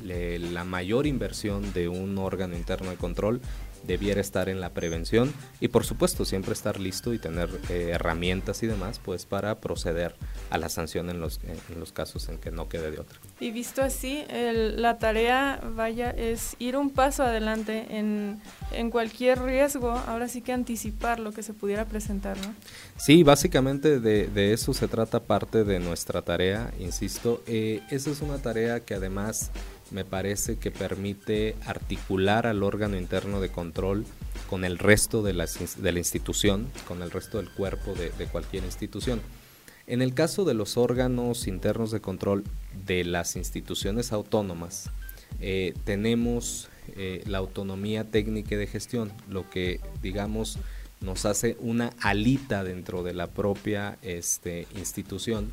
la 0.51 0.63
mayor 0.63 1.07
inversión 1.07 1.71
de 1.73 1.88
un 1.88 2.17
órgano 2.17 2.55
interno 2.55 2.89
de 2.89 2.97
control 2.97 3.41
debiera 3.83 4.21
estar 4.21 4.50
en 4.50 4.59
la 4.61 4.73
prevención 4.73 5.33
y 5.59 5.69
por 5.69 5.85
supuesto 5.85 6.25
siempre 6.25 6.53
estar 6.53 6.79
listo 6.79 7.13
y 7.13 7.19
tener 7.19 7.50
eh, 7.69 7.89
herramientas 7.93 8.63
y 8.63 8.67
demás 8.67 9.00
pues 9.03 9.25
para 9.25 9.59
proceder 9.59 10.15
a 10.50 10.57
la 10.57 10.69
sanción 10.69 11.09
en 11.09 11.19
los, 11.19 11.39
en 11.43 11.79
los 11.79 11.91
casos 11.91 12.29
en 12.29 12.38
que 12.38 12.51
no 12.51 12.69
quede 12.69 12.91
de 12.91 13.00
otra. 13.00 13.19
Y 13.39 13.51
visto 13.51 13.81
así, 13.81 14.23
la 14.29 14.97
tarea 15.00 15.61
vaya 15.75 16.11
es 16.11 16.55
ir 16.59 16.75
un 16.75 16.89
paso 16.89 17.23
adelante 17.23 17.85
en, 17.89 18.41
en, 18.71 18.91
cualquier 18.91 19.41
riesgo, 19.41 19.91
ahora 19.91 20.27
sí 20.27 20.41
que 20.41 20.53
anticipar 20.53 21.19
lo 21.19 21.31
que 21.31 21.43
se 21.43 21.53
pudiera 21.53 21.85
presentar, 21.85 22.38
¿no? 22.38 22.53
Sí, 22.97 23.23
básicamente 23.23 24.00
de, 24.00 24.27
de 24.27 24.53
eso 24.53 24.73
se 24.73 24.88
trata 24.88 25.21
parte 25.21 25.63
de 25.63 25.79
nuestra 25.79 26.21
tarea, 26.21 26.73
insisto, 26.79 27.41
eh, 27.47 27.81
esa 27.89 28.11
es 28.11 28.21
una 28.21 28.38
tarea 28.38 28.81
que 28.81 28.93
además 28.93 29.51
me 29.91 30.05
parece 30.05 30.57
que 30.57 30.71
permite 30.71 31.55
articular 31.65 32.48
al 32.48 32.63
órgano 32.63 32.98
interno 32.98 33.41
de 33.41 33.50
control 33.50 34.05
con 34.50 34.65
el 34.65 34.77
resto 34.77 35.21
de 35.21 35.33
la, 35.33 35.45
de 35.45 35.91
la 35.91 36.00
institución, 36.00 36.67
con 36.88 37.01
el 37.01 37.12
resto 37.12 37.38
del 37.38 37.50
cuerpo 37.50 37.93
de, 37.93 38.25
cualquier 38.27 38.63
institución. 38.63 39.21
En 39.88 40.01
el 40.01 40.13
caso 40.13 40.45
de 40.45 40.53
los 40.53 40.77
órganos 40.77 41.48
internos 41.48 41.91
de 41.91 42.01
control 42.01 42.43
de 42.86 43.03
las 43.03 43.36
instituciones 43.36 44.12
autónomas, 44.12 44.89
eh, 45.39 45.74
tenemos 45.83 46.69
eh, 46.95 47.24
la 47.25 47.39
autonomía 47.39 48.10
técnica 48.10 48.55
de 48.55 48.67
gestión, 48.67 49.12
lo 49.29 49.50
que 49.50 49.79
digamos 50.01 50.57
nos 51.01 51.25
hace 51.25 51.57
una 51.60 51.93
alita 52.00 52.63
dentro 52.63 53.03
de 53.03 53.13
la 53.13 53.27
propia 53.27 53.98
este, 54.01 54.67
institución 54.75 55.51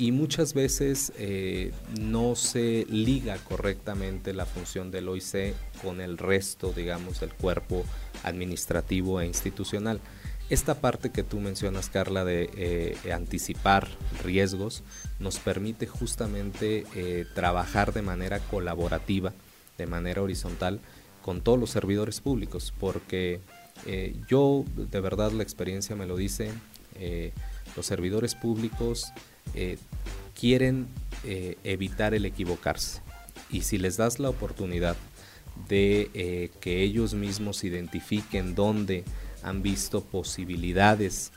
y 0.00 0.12
muchas 0.12 0.54
veces 0.54 1.12
eh, 1.18 1.72
no 2.00 2.34
se 2.34 2.86
liga 2.88 3.36
correctamente 3.36 4.32
la 4.32 4.46
función 4.46 4.90
del 4.90 5.10
OIC 5.10 5.54
con 5.82 6.00
el 6.00 6.16
resto, 6.16 6.72
digamos, 6.74 7.20
del 7.20 7.34
cuerpo 7.34 7.84
administrativo 8.24 9.20
e 9.20 9.26
institucional. 9.26 10.00
Esta 10.48 10.80
parte 10.80 11.10
que 11.10 11.22
tú 11.22 11.38
mencionas, 11.38 11.90
Carla, 11.90 12.24
de 12.24 12.48
eh, 12.56 13.12
anticipar 13.12 13.88
riesgos, 14.24 14.82
nos 15.18 15.38
permite 15.38 15.86
justamente 15.86 16.86
eh, 16.94 17.26
trabajar 17.34 17.92
de 17.92 18.00
manera 18.00 18.38
colaborativa, 18.38 19.34
de 19.76 19.86
manera 19.86 20.22
horizontal, 20.22 20.80
con 21.20 21.42
todos 21.42 21.58
los 21.58 21.68
servidores 21.68 22.22
públicos, 22.22 22.72
porque 22.80 23.40
eh, 23.84 24.16
yo, 24.28 24.64
de 24.76 25.00
verdad, 25.00 25.30
la 25.32 25.42
experiencia 25.42 25.94
me 25.94 26.06
lo 26.06 26.16
dice, 26.16 26.52
los 27.76 27.86
servidores 27.86 28.34
públicos 28.34 29.12
quieren 30.38 30.88
evitar 31.64 32.14
el 32.14 32.24
equivocarse. 32.24 33.00
Y 33.50 33.62
si 33.62 33.78
les 33.78 33.96
das 33.96 34.18
la 34.18 34.30
oportunidad 34.30 34.96
de 35.68 36.50
que 36.60 36.82
ellos 36.82 37.14
mismos 37.14 37.64
identifiquen 37.64 38.54
dónde 38.54 39.04
han 39.42 39.62
visto 39.62 40.02
posibilidades 40.02 41.32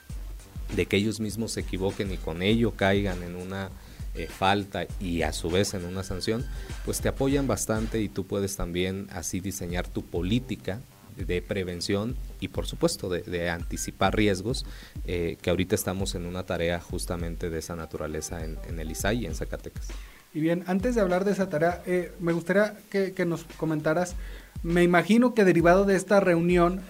de 0.75 0.85
que 0.85 0.97
ellos 0.97 1.19
mismos 1.19 1.53
se 1.53 1.61
equivoquen 1.61 2.11
y 2.11 2.17
con 2.17 2.41
ello 2.41 2.71
caigan 2.75 3.23
en 3.23 3.35
una 3.35 3.69
eh, 4.15 4.27
falta 4.27 4.85
y 4.99 5.21
a 5.21 5.33
su 5.33 5.49
vez 5.49 5.73
en 5.73 5.85
una 5.85 6.03
sanción, 6.03 6.45
pues 6.85 7.01
te 7.01 7.09
apoyan 7.09 7.47
bastante 7.47 8.01
y 8.01 8.09
tú 8.09 8.25
puedes 8.25 8.55
también 8.55 9.07
así 9.11 9.39
diseñar 9.39 9.87
tu 9.87 10.03
política 10.03 10.81
de 11.15 11.41
prevención 11.41 12.15
y 12.39 12.49
por 12.49 12.65
supuesto 12.65 13.09
de, 13.09 13.49
anticipar 13.49 14.15
riesgos, 14.15 14.65
eh, 15.05 15.37
que 15.41 15.49
ahorita 15.49 15.75
estamos 15.75 16.15
en 16.15 16.25
una 16.25 16.43
tarea 16.43 16.79
justamente 16.79 17.49
de 17.49 17.59
esa 17.59 17.75
naturaleza 17.75 18.43
en, 18.43 18.79
el 18.79 18.91
ISAI 18.91 19.23
y 19.23 19.25
en 19.25 19.35
Zacatecas. 19.35 19.87
Y 20.33 20.39
bien, 20.39 20.63
antes 20.67 20.95
de 20.95 21.01
hablar 21.01 21.25
de 21.25 21.31
esa 21.31 21.49
tarea, 21.49 21.83
eh, 21.85 22.11
me 22.19 22.33
gustaría 22.33 22.75
que, 22.89 23.25
nos 23.25 23.43
comentaras, 23.57 24.15
me 24.63 24.83
imagino 24.83 25.33
que 25.33 25.45
derivado 25.45 25.85
de 25.85 25.95
esta 25.95 26.19
reunión, 26.19 26.81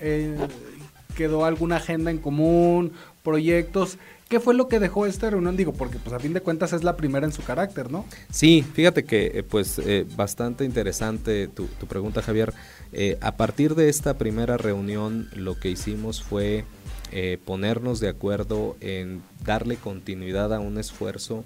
quedó 1.15 1.45
alguna 1.45 1.77
agenda 1.77 2.11
en 2.11 2.17
común, 2.17 2.93
proyectos. 3.23 3.97
¿Qué 4.33 4.39
fue 4.39 4.55
lo 4.55 4.67
que 4.67 4.79
dejó 4.79 5.05
esta 5.05 5.29
reunión? 5.29 5.55
Digo, 5.55 5.73
porque 5.73 5.99
pues 5.99 6.13
a 6.13 6.19
fin 6.19 6.33
de 6.33 6.41
cuentas 6.41 6.73
es 6.73 6.83
la 6.83 6.97
primera 6.97 7.25
en 7.25 7.31
su 7.31 7.43
carácter, 7.43 7.91
¿no? 7.91 8.05
Sí, 8.31 8.65
fíjate 8.73 9.03
que 9.03 9.27
eh, 9.27 9.43
pues 9.43 9.79
eh, 9.79 10.07
bastante 10.15 10.65
interesante 10.65 11.47
tu, 11.47 11.67
pregunta, 11.87 12.21
Javier. 12.21 12.53
Eh, 12.93 13.17
a 13.21 13.35
partir 13.37 13.75
de 13.75 13.89
esta 13.89 14.17
primera 14.17 14.57
reunión 14.57 15.29
lo 15.33 15.59
que 15.59 15.69
hicimos 15.69 16.21
fue 16.21 16.65
ponernos 17.45 17.99
de 17.99 18.09
acuerdo 18.09 18.75
en 18.81 19.21
darle 19.45 19.75
continuidad 19.75 20.51
a 20.51 20.59
un 20.59 20.79
esfuerzo 20.79 21.45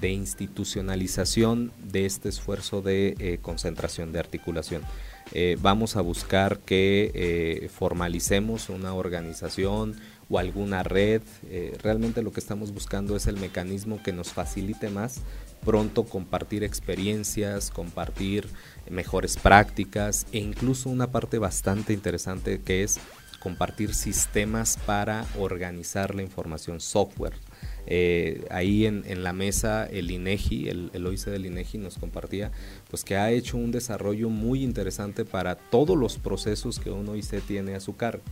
de 0.00 0.10
institucionalización 0.10 1.72
de 1.82 2.06
este 2.06 2.28
esfuerzo 2.28 2.82
de 2.82 3.40
concentración, 3.42 4.12
de 4.12 4.20
articulación. 4.20 4.82
Eh, 5.32 5.58
vamos 5.60 5.96
a 5.96 6.00
buscar 6.00 6.58
que 6.60 7.10
eh, 7.14 7.68
formalicemos 7.68 8.70
una 8.70 8.94
organización 8.94 9.96
o 10.30 10.38
alguna 10.38 10.82
red. 10.82 11.22
Eh, 11.48 11.76
realmente 11.82 12.22
lo 12.22 12.32
que 12.32 12.40
estamos 12.40 12.72
buscando 12.72 13.16
es 13.16 13.26
el 13.26 13.38
mecanismo 13.38 14.02
que 14.02 14.12
nos 14.12 14.32
facilite 14.32 14.90
más 14.90 15.22
pronto 15.64 16.04
compartir 16.04 16.64
experiencias, 16.64 17.70
compartir 17.70 18.48
mejores 18.88 19.36
prácticas 19.36 20.26
e 20.32 20.38
incluso 20.38 20.88
una 20.88 21.10
parte 21.10 21.38
bastante 21.38 21.92
interesante 21.92 22.60
que 22.60 22.84
es 22.84 23.00
compartir 23.40 23.94
sistemas 23.94 24.78
para 24.84 25.26
organizar 25.38 26.14
la 26.14 26.22
información, 26.22 26.80
software. 26.80 27.34
Eh, 27.86 28.44
ahí 28.50 28.84
en, 28.84 29.22
la 29.22 29.32
mesa 29.32 29.86
el 29.86 30.10
INEGI, 30.10 30.68
el, 30.68 30.90
el 30.92 31.06
OIC 31.06 31.24
del 31.26 31.46
INEGI 31.46 31.78
nos 31.78 31.96
compartía 31.96 32.50
pues 32.90 33.02
que 33.02 33.16
ha 33.16 33.30
hecho 33.30 33.56
un 33.56 33.70
desarrollo 33.70 34.28
muy 34.28 34.62
interesante 34.62 35.24
para 35.24 35.54
todos 35.54 35.96
los 35.96 36.18
procesos 36.18 36.78
que 36.78 36.90
un 36.90 37.08
OIC 37.08 37.42
tiene 37.46 37.74
a 37.74 37.80
su 37.80 37.96
cargo. 37.96 38.22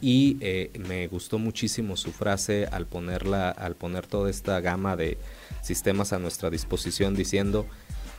Y 0.00 0.36
eh, 0.40 0.70
me 0.88 1.06
gustó 1.08 1.38
muchísimo 1.38 1.96
su 1.96 2.12
frase 2.12 2.66
al 2.70 2.86
ponerla, 2.86 3.50
al 3.50 3.76
poner 3.76 4.06
toda 4.06 4.30
esta 4.30 4.60
gama 4.60 4.96
de 4.96 5.18
sistemas 5.62 6.12
a 6.12 6.18
nuestra 6.18 6.50
disposición 6.50 7.14
diciendo 7.14 7.66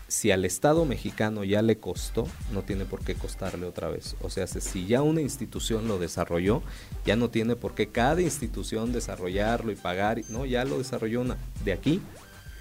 si 0.07 0.31
al 0.31 0.45
Estado 0.45 0.85
mexicano 0.85 1.43
ya 1.43 1.61
le 1.61 1.79
costó, 1.79 2.27
no 2.53 2.61
tiene 2.61 2.85
por 2.85 3.03
qué 3.03 3.15
costarle 3.15 3.65
otra 3.65 3.89
vez. 3.89 4.15
O 4.21 4.29
sea, 4.29 4.47
si 4.47 4.85
ya 4.85 5.01
una 5.01 5.21
institución 5.21 5.87
lo 5.87 5.99
desarrolló, 5.99 6.63
ya 7.05 7.15
no 7.15 7.29
tiene 7.29 7.55
por 7.55 7.75
qué 7.75 7.87
cada 7.87 8.21
institución 8.21 8.93
desarrollarlo 8.93 9.71
y 9.71 9.75
pagar, 9.75 10.21
no, 10.29 10.45
ya 10.45 10.63
lo 10.63 10.77
desarrolló 10.77 11.21
una. 11.21 11.37
De 11.65 11.73
aquí 11.73 12.01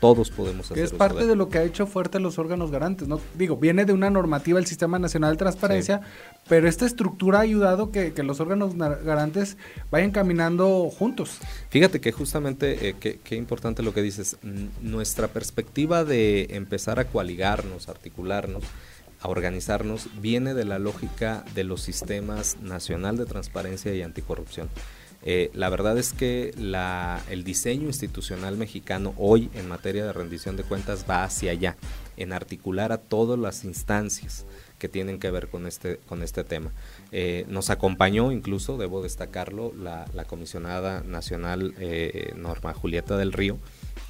todos 0.00 0.31
podemos 0.31 0.71
hacer. 0.71 0.85
Es 0.85 0.93
parte 0.93 1.26
de 1.26 1.37
lo 1.37 1.49
que 1.49 1.59
ha 1.59 1.65
hecho 1.65 1.87
fuerte 1.87 2.21
los 2.21 2.38
órganos 2.38 2.71
garantes, 2.71 3.09
¿no? 3.09 3.21
Digo, 3.35 3.57
viene 3.57 3.85
de 3.85 3.93
una 3.93 4.11
normativa 4.11 4.59
del 4.59 4.67
Sistema 4.67 4.99
Nacional 4.99 5.33
de 5.33 5.38
Transparencia, 5.38 6.00
pero 6.49 6.69
esta 6.69 6.87
estructura 6.87 7.38
ha 7.38 7.43
ayudado 7.43 7.91
que, 7.91 8.12
que, 8.12 8.23
los 8.23 8.41
órganos 8.41 8.76
garantes 8.76 9.57
vayan 9.91 10.11
caminando 10.11 10.91
juntos. 10.91 11.38
Fíjate 11.71 12.00
que 12.00 12.12
justamente, 12.12 12.88
eh, 12.88 12.95
qué 13.23 13.37
importante 13.37 13.83
lo 13.83 13.95
que 13.95 14.03
dices, 14.03 14.37
nuestra 14.83 15.29
perspectiva 15.29 16.05
de 16.05 16.49
empezar 16.50 16.99
a 16.99 17.07
coaligarnos, 17.07 17.88
articularnos, 17.88 18.65
a 19.21 19.29
organizarnos, 19.29 20.09
viene 20.21 20.55
de 20.55 20.65
la 20.65 20.79
lógica 20.79 21.45
de 21.55 21.65
los 21.65 21.81
sistemas 21.83 22.59
nacional 22.61 23.17
de 23.17 23.26
transparencia 23.26 23.95
y 23.95 24.03
anticorrupción. 24.03 24.69
Eh, 25.28 25.50
la 25.54 25.68
verdad 25.71 25.99
es 25.99 26.12
que 26.12 26.54
el 27.30 27.42
diseño 27.42 27.88
institucional 27.88 28.56
mexicano 28.56 29.12
hoy 29.16 29.50
en 29.54 29.66
materia 29.66 30.06
de 30.06 30.12
rendición 30.12 30.56
de 30.56 30.62
cuentas 30.62 31.04
va 31.11 31.25
hacia 31.25 31.50
allá, 31.50 31.76
en 32.16 32.33
articular 32.33 32.92
a 32.92 32.99
todas 32.99 33.37
las 33.37 33.64
instancias 33.64 34.47
que 34.78 34.88
tienen 34.88 35.18
que 35.18 35.33
ver 35.33 35.49
con 35.49 35.66
este, 35.66 35.97
con 36.06 36.23
este 36.23 36.45
tema. 36.45 36.71
Eh, 37.11 37.45
nos 37.49 37.71
acompañó 37.71 38.30
incluso, 38.30 38.78
debo 38.78 39.02
destacarlo, 39.02 39.73
la, 39.75 40.06
comisionada 40.28 41.02
nacional 41.02 41.75
eh, 41.80 42.33
Norma 42.37 42.73
Julieta 42.73 43.16
del 43.16 43.33
Río 43.33 43.59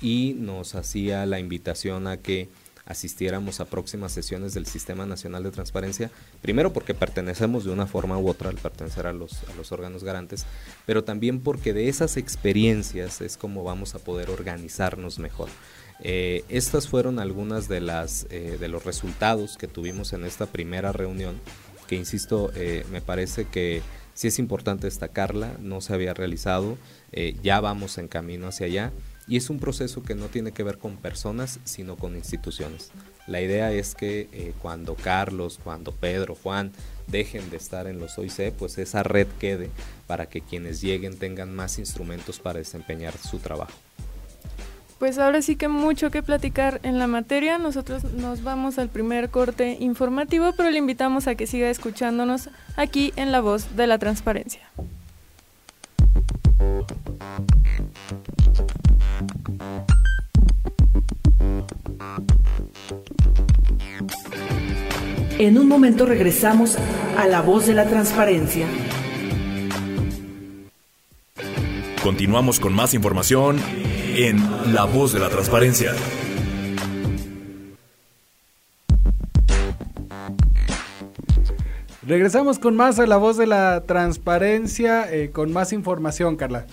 y 0.02 0.37
nos 0.38 0.75
hacía 0.75 1.25
la 1.25 1.40
invitación 1.40 2.08
a 2.08 2.18
que 2.18 2.50
asistiéramos 2.87 3.61
a 3.61 3.66
próximas 3.66 4.12
sesiones 4.12 4.55
del 4.55 4.66
Sistema 4.66 5.05
Nacional 5.07 5.43
de 5.43 5.50
Transparencia, 5.50 6.11
primero 6.40 6.73
porque 6.73 6.95
pertenecemos 6.95 7.64
de 7.64 7.73
una 7.73 7.87
forma 7.87 8.16
u 8.16 8.28
otra 8.28 8.49
al 8.49 8.57
pertenecer 8.57 9.07
a 9.07 9.12
los, 9.12 9.43
a 9.45 9.55
los 9.57 9.73
órganos 9.73 10.05
garantes, 10.05 10.47
pero 10.87 11.05
también 11.05 11.40
porque 11.40 11.73
de 11.73 11.88
esas 11.88 12.16
experiencias 12.16 13.21
es 13.21 13.37
como 13.37 13.64
vamos 13.64 13.95
a 13.95 13.99
poder 13.99 14.31
organizarnos 14.31 15.19
mejor. 15.19 15.49
Eh, 16.00 16.45
estas 16.49 16.88
fueron 16.88 17.19
algunas 17.19 17.69
de, 17.69 17.81
las, 17.81 18.26
eh, 18.31 18.57
de 18.61 18.69
los 18.69 18.85
resultados 18.85 19.57
que 19.57 19.66
tuvimos 19.66 20.12
en 20.12 20.25
esta 20.25 20.47
primera 20.47 20.93
reunión, 20.93 21.40
que 21.88 21.97
insisto, 21.97 22.52
eh, 22.55 22.85
me 22.90 23.00
parece 23.00 23.47
que 23.47 23.83
sí 24.14 24.28
es 24.28 24.38
importante 24.38 24.87
destacarla, 24.87 25.57
no 25.61 25.81
se 25.81 25.93
había 25.93 26.14
realizado, 26.14 26.78
ya 27.43 27.61
vamos 27.61 27.97
en 27.97 28.09
camino 28.09 28.49
hacia 28.49 28.66
allá 28.66 28.93
y 29.28 29.37
es 29.37 29.50
un 29.50 29.59
proceso 29.59 30.02
que 30.02 30.14
no 30.14 30.26
tiene 30.26 30.52
que 30.52 30.62
ver 30.62 30.78
con 30.78 30.97
personas, 30.97 31.59
sino 31.64 31.97
con 31.97 32.14
instituciones. 32.16 32.90
La 33.26 33.40
idea 33.40 33.73
es 33.73 33.95
que 33.95 34.28
eh, 34.33 34.54
cuando 34.62 34.95
Carlos, 34.95 35.59
cuando 35.62 35.92
Pedro, 35.92 36.37
Juan 36.37 36.73
dejen 37.09 37.50
de 37.50 37.56
estar 37.56 37.87
en 37.87 37.99
los 37.99 38.18
OIC, 38.18 38.52
pues 38.52 38.78
esa 38.78 39.02
red 39.02 39.26
quede 39.40 39.71
para 40.06 40.26
que 40.26 40.40
quienes 40.40 40.80
lleguen 40.80 41.18
tengan 41.18 41.54
más 41.54 41.78
instrumentos 41.78 42.38
para 42.38 42.61
desempeñar 42.61 43.16
su 43.18 43.38
trabajo. 43.38 43.73
Pues 44.99 45.18
ahora 45.18 45.42
sí 45.42 45.56
que 45.56 45.68
mucho 45.68 46.11
que 46.11 46.23
platicar 46.23 46.80
en 46.83 46.99
la 46.99 47.06
materia. 47.06 47.59
Nosotros 47.59 48.04
nos 48.04 48.42
vamos 48.42 48.78
al 48.78 48.88
primer 48.88 49.28
corte 49.28 49.76
informativo, 49.78 50.54
pero 50.56 50.71
le 50.71 50.78
invitamos 50.78 51.26
a 51.26 51.35
que 51.35 51.47
siga 51.47 51.68
escuchándonos 51.68 52.49
aquí 52.76 53.12
en 53.16 53.30
La 53.30 53.40
Voz 53.40 53.76
de 53.76 53.87
la 53.87 53.99
Transparencia. 53.99 54.62
En 65.38 65.59
un 65.59 65.69
momento 65.69 66.07
regresamos 66.07 66.78
a 67.19 67.26
la 67.26 67.43
voz 67.43 67.66
de 67.66 67.75
la 67.75 67.85
transparencia. 67.85 68.66
Continuamos 72.02 72.59
con 72.59 72.73
más 72.73 72.95
información 72.95 73.59
en 74.14 74.38
La 74.73 74.85
voz 74.85 75.12
de 75.12 75.19
la 75.19 75.28
transparencia. 75.28 75.93
Regresamos 82.07 82.59
con 82.59 82.75
más 82.75 82.99
a 82.99 83.07
la 83.07 83.19
voz 83.19 83.37
de 83.37 83.47
la 83.47 83.83
transparencia, 83.83 85.12
eh, 85.12 85.33
con 85.33 85.52
más 85.52 85.75
información, 85.75 86.37
Carla. 86.37 86.64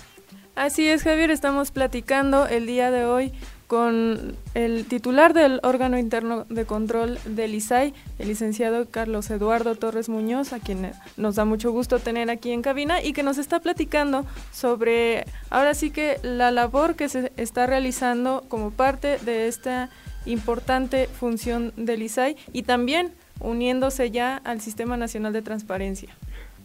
Así 0.56 0.88
es, 0.88 1.04
Javier, 1.04 1.32
estamos 1.32 1.72
platicando 1.72 2.48
el 2.48 2.66
día 2.66 2.92
de 2.92 3.04
hoy 3.04 3.34
con 3.74 4.36
el 4.54 4.86
titular 4.86 5.34
del 5.34 5.60
órgano 5.64 5.98
interno 5.98 6.46
de 6.48 6.64
control 6.64 7.18
del 7.26 7.56
ISAI, 7.56 7.96
el 8.20 8.28
licenciado 8.28 8.88
Carlos 8.88 9.32
Eduardo 9.32 9.74
Torres 9.74 10.10
Muñoz, 10.10 10.54
a 10.54 10.60
quien 10.60 10.92
nos 11.18 11.38
da 11.38 11.44
mucho 11.44 11.72
gusto 11.72 11.98
tener 11.98 12.30
aquí 12.30 12.52
en 12.52 12.62
cabina 12.62 13.02
y 13.02 13.14
que 13.14 13.24
nos 13.24 13.40
está 13.40 13.62
platicando 13.62 14.28
sobre 14.52 15.26
ahora 15.50 15.74
sí 15.74 15.90
que 15.90 16.20
la 16.22 16.52
labor 16.52 16.96
que 16.96 17.10
se 17.10 17.34
está 17.36 17.66
realizando 17.66 18.46
como 18.48 18.70
parte 18.70 19.18
de 19.18 19.48
esta 19.48 19.90
importante 20.28 21.08
función 21.08 21.74
del 21.76 22.04
ISAI 22.04 22.38
y 22.52 22.62
también 22.62 23.12
uniéndose 23.40 24.12
ya 24.12 24.38
al 24.38 24.62
Sistema 24.62 24.98
Nacional 24.98 25.34
de 25.34 25.42
Transparencia. 25.42 26.16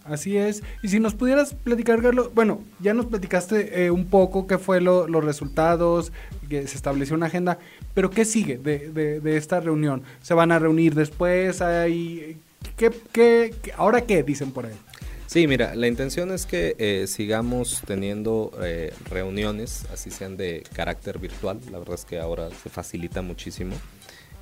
Así 0.08 0.36
es. 0.36 0.62
Y 0.82 0.88
si 0.88 1.00
nos 1.00 1.14
pudieras 1.14 1.54
platicar, 1.54 2.00
Carlos, 2.00 2.30
bueno, 2.34 2.62
ya 2.80 2.94
nos 2.94 3.06
platicaste 3.06 3.84
eh, 3.84 3.90
un 3.90 4.06
poco 4.06 4.46
qué 4.46 4.58
fue 4.58 4.80
los 4.80 5.24
resultados, 5.24 6.12
que 6.48 6.66
se 6.66 6.76
estableció 6.76 7.14
una 7.14 7.26
agenda, 7.26 7.58
pero 7.94 8.10
¿qué 8.10 8.24
sigue 8.24 8.56
de, 8.58 8.90
de, 8.90 9.36
esta 9.36 9.60
reunión? 9.60 10.02
¿Se 10.22 10.34
van 10.34 10.50
a 10.50 10.58
reunir 10.58 10.94
después? 10.94 11.60
Hay, 11.60 12.38
¿qué, 12.76 12.90
qué, 13.12 13.54
ahora 13.76 14.00
qué 14.00 14.22
dicen 14.22 14.50
por 14.50 14.66
ahí? 14.66 14.74
Sí, 15.26 15.46
mira, 15.46 15.74
la 15.74 15.88
intención 15.88 16.30
es 16.30 16.46
que 16.46 16.74
eh, 16.78 17.06
sigamos 17.06 17.82
teniendo 17.86 18.50
eh, 18.62 18.94
reuniones, 19.10 19.84
así 19.92 20.10
sean 20.10 20.38
de 20.38 20.64
carácter 20.72 21.18
virtual, 21.18 21.60
la 21.70 21.78
verdad 21.78 21.96
es 21.96 22.06
que 22.06 22.18
ahora 22.18 22.48
se 22.62 22.70
facilita 22.70 23.20
muchísimo. 23.20 23.76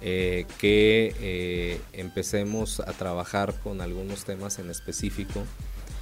Eh, 0.03 0.45
que 0.59 1.15
eh, 1.21 1.81
empecemos 1.95 2.81
a 2.81 2.93
trabajar 2.93 3.55
con 3.63 3.81
algunos 3.81 4.25
temas 4.25 4.59
en 4.59 4.69
específico, 4.69 5.43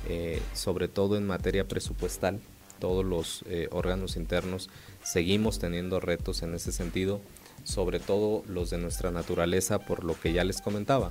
eh, 0.09 0.43
sobre 0.53 0.89
todo 0.89 1.17
en 1.17 1.27
materia 1.27 1.67
presupuestal. 1.67 2.41
Todos 2.81 3.05
los 3.05 3.45
órganos 3.71 4.17
internos 4.17 4.69
seguimos 5.03 5.59
teniendo 5.59 6.01
retos 6.01 6.43
en 6.43 6.55
ese 6.55 6.73
sentido, 6.73 7.21
sobre 7.63 7.99
todo 7.99 8.43
los 8.47 8.69
de 8.69 8.79
nuestra 8.79 9.11
naturaleza, 9.11 9.79
por 9.79 10.05
lo 10.05 10.21
que 10.21 10.33
ya 10.33 10.45
les 10.45 10.61
comentaba. 10.61 11.11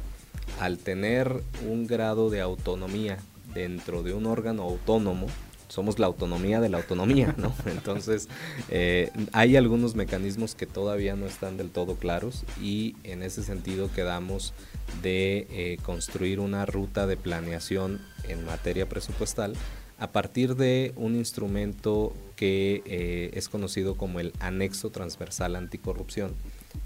Al 0.60 0.78
tener 0.78 1.42
un 1.68 1.88
grado 1.88 2.30
de 2.30 2.42
autonomía 2.42 3.18
dentro 3.56 4.04
de 4.04 4.14
un 4.14 4.26
órgano 4.28 4.64
autónomo, 4.64 5.28
somos 5.68 6.00
la 6.00 6.08
autonomía 6.08 6.62
de 6.62 6.70
la 6.70 6.78
autonomía, 6.78 7.34
¿no? 7.38 7.54
Entonces, 7.66 8.28
eh, 8.70 9.12
hay 9.32 9.56
algunos 9.56 9.96
mecanismos 9.96 10.56
que 10.56 10.66
todavía 10.66 11.16
no 11.16 11.26
están 11.26 11.58
del 11.58 11.70
todo 11.70 11.96
claros 11.96 12.44
y 12.62 12.96
en 13.04 13.24
ese 13.24 13.44
sentido 13.44 13.92
quedamos 13.94 14.54
de 15.02 15.48
eh, 15.50 15.78
construir 15.84 16.40
una 16.40 16.66
ruta 16.66 17.08
de 17.08 17.18
planeación 17.18 18.02
en 18.28 18.46
materia 18.46 18.88
presupuestal 18.88 19.54
a 20.00 20.12
partir 20.12 20.56
de 20.56 20.92
un 20.96 21.16
instrumento 21.16 22.14
que 22.36 22.82
eh, 22.86 23.32
es 23.34 23.48
conocido 23.48 23.96
como 23.96 24.20
el 24.20 24.34
anexo 24.40 24.90
transversal 24.90 25.56
anticorrupción 25.56 26.34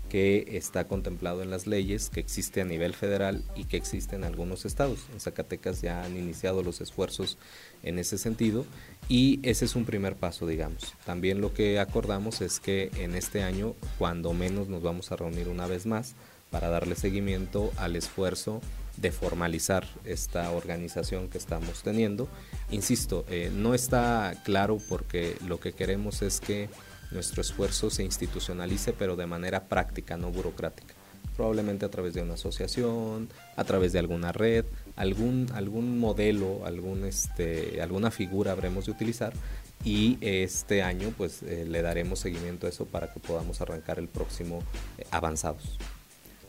que 0.09 0.45
está 0.51 0.87
contemplado 0.87 1.41
en 1.41 1.49
las 1.49 1.67
leyes, 1.67 2.09
que 2.09 2.19
existe 2.19 2.61
a 2.61 2.65
nivel 2.65 2.93
federal 2.93 3.43
y 3.55 3.65
que 3.65 3.77
existe 3.77 4.15
en 4.15 4.23
algunos 4.23 4.65
estados. 4.65 5.05
En 5.11 5.19
Zacatecas 5.19 5.81
ya 5.81 6.03
han 6.03 6.15
iniciado 6.15 6.63
los 6.63 6.81
esfuerzos 6.81 7.37
en 7.83 7.99
ese 7.99 8.17
sentido 8.17 8.65
y 9.09 9.39
ese 9.43 9.65
es 9.65 9.75
un 9.75 9.85
primer 9.85 10.15
paso, 10.15 10.45
digamos. 10.47 10.93
También 11.05 11.39
lo 11.41 11.53
que 11.53 11.79
acordamos 11.79 12.41
es 12.41 12.59
que 12.59 12.91
en 12.97 13.15
este 13.15 13.43
año, 13.43 13.73
cuando 13.97 14.33
menos, 14.33 14.67
nos 14.67 14.83
vamos 14.83 15.11
a 15.11 15.15
reunir 15.15 15.47
una 15.47 15.67
vez 15.67 15.85
más 15.85 16.15
para 16.49 16.69
darle 16.69 16.95
seguimiento 16.95 17.71
al 17.77 17.95
esfuerzo 17.95 18.61
de 18.97 19.11
formalizar 19.11 19.87
esta 20.05 20.51
organización 20.51 21.29
que 21.29 21.37
estamos 21.37 21.83
teniendo. 21.83 22.27
Insisto, 22.71 23.25
eh, 23.29 23.51
no 23.53 23.73
está 23.73 24.33
claro 24.43 24.79
porque 24.89 25.37
lo 25.45 25.59
que 25.59 25.73
queremos 25.73 26.21
es 26.21 26.39
que 26.39 26.69
nuestro 27.11 27.41
esfuerzo 27.41 27.89
se 27.89 28.03
institucionalice, 28.03 28.93
pero 28.93 29.15
de 29.15 29.27
manera 29.27 29.65
práctica, 29.65 30.17
no 30.17 30.31
burocrática. 30.31 30.96
Probablemente 31.37 31.85
a 31.85 31.89
través 31.89 32.13
de 32.13 32.21
una 32.21 32.33
asociación, 32.33 33.29
a 33.55 33.63
través 33.63 33.93
de 33.93 33.99
alguna 33.99 34.31
red, 34.33 34.65
algún, 34.95 35.47
algún 35.53 35.99
modelo, 35.99 36.65
algún, 36.65 37.05
este, 37.05 37.81
alguna 37.81 38.11
figura 38.11 38.51
habremos 38.51 38.87
de 38.87 38.91
utilizar 38.91 39.33
y 39.83 40.17
este 40.21 40.81
año 40.81 41.13
pues 41.15 41.43
eh, 41.43 41.65
le 41.67 41.81
daremos 41.81 42.19
seguimiento 42.19 42.65
a 42.65 42.69
eso 42.69 42.85
para 42.85 43.13
que 43.13 43.19
podamos 43.19 43.61
arrancar 43.61 43.99
el 43.99 44.07
próximo 44.07 44.63
eh, 44.97 45.05
avanzados. 45.11 45.77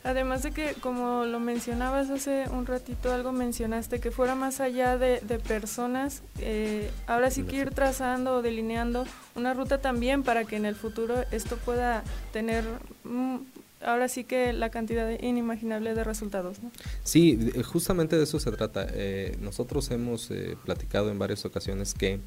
Además 0.05 0.43
de 0.43 0.53
que, 0.53 0.75
como 0.81 1.25
lo 1.25 1.41
mencionabas 1.41 2.09
hace 2.09 2.45
un 2.51 2.67
ratito, 2.67 3.13
algo 3.13 3.33
mencionaste, 3.33 4.01
que 4.01 4.11
fuera 4.11 4.35
más 4.35 4.61
allá 4.61 4.97
de, 4.97 5.19
personas, 5.47 6.23
eh, 6.39 6.91
ahora 7.07 7.31
sí 7.31 7.43
que 7.43 7.57
ir 7.57 7.71
trazando 7.73 8.37
o 8.37 8.43
delineando 8.43 9.05
una 9.35 9.55
ruta 9.55 9.81
también 9.81 10.23
para 10.23 10.45
que 10.45 10.57
en 10.57 10.67
el 10.67 10.77
futuro 10.77 11.25
esto 11.33 11.57
pueda 11.57 12.05
tener, 12.33 12.65
mm, 13.05 13.37
ahora 13.83 14.09
sí 14.09 14.25
que 14.25 14.53
la 14.53 14.71
cantidad 14.71 15.09
inimaginable 15.21 15.95
de 15.95 16.05
resultados. 16.05 16.63
¿no? 16.63 16.71
Sí, 17.05 17.53
justamente 17.65 18.17
de 18.17 18.25
eso 18.25 18.41
se 18.41 18.51
trata. 18.53 18.87
Eh, 18.91 19.37
nosotros 19.41 19.91
hemos 19.91 20.31
eh, 20.31 20.57
platicado 20.65 21.11
en 21.11 21.19
varias 21.19 21.45
ocasiones 21.45 21.95
que 21.95 22.21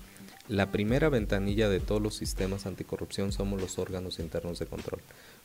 la 0.47 0.71
primera 0.71 1.09
ventanilla 1.09 1.69
de 1.69 1.79
todos 1.79 2.01
los 2.01 2.15
sistemas 2.15 2.65
anticorrupción 2.65 3.31
somos 3.31 3.61
los 3.61 3.77
órganos 3.77 4.19
internos 4.19 4.59
de 4.59 4.65
control 4.65 5.01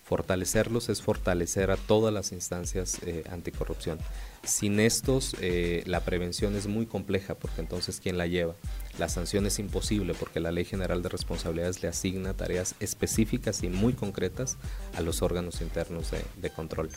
fortalecerlos 0.06 0.88
es 0.88 1.02
fortalecer 1.02 1.72
a 1.72 1.76
todas 1.76 2.14
las 2.14 2.30
instancias 2.30 3.00
eh, 3.04 3.24
anticorrupción. 3.28 3.98
Sin 4.44 4.78
estos, 4.78 5.34
eh, 5.40 5.82
la 5.86 6.04
prevención 6.04 6.54
es 6.54 6.68
muy 6.68 6.86
compleja 6.86 7.34
porque 7.34 7.60
entonces 7.60 7.98
¿quién 8.00 8.16
la 8.16 8.28
lleva? 8.28 8.54
La 9.00 9.08
sanción 9.08 9.46
es 9.46 9.58
imposible 9.58 10.14
porque 10.14 10.38
la 10.38 10.52
Ley 10.52 10.64
General 10.64 11.02
de 11.02 11.08
Responsabilidades 11.08 11.82
le 11.82 11.88
asigna 11.88 12.34
tareas 12.34 12.76
específicas 12.78 13.64
y 13.64 13.68
muy 13.68 13.94
concretas 13.94 14.58
a 14.94 15.00
los 15.00 15.22
órganos 15.22 15.60
internos 15.60 16.12
de, 16.40 16.50
control. 16.50 16.88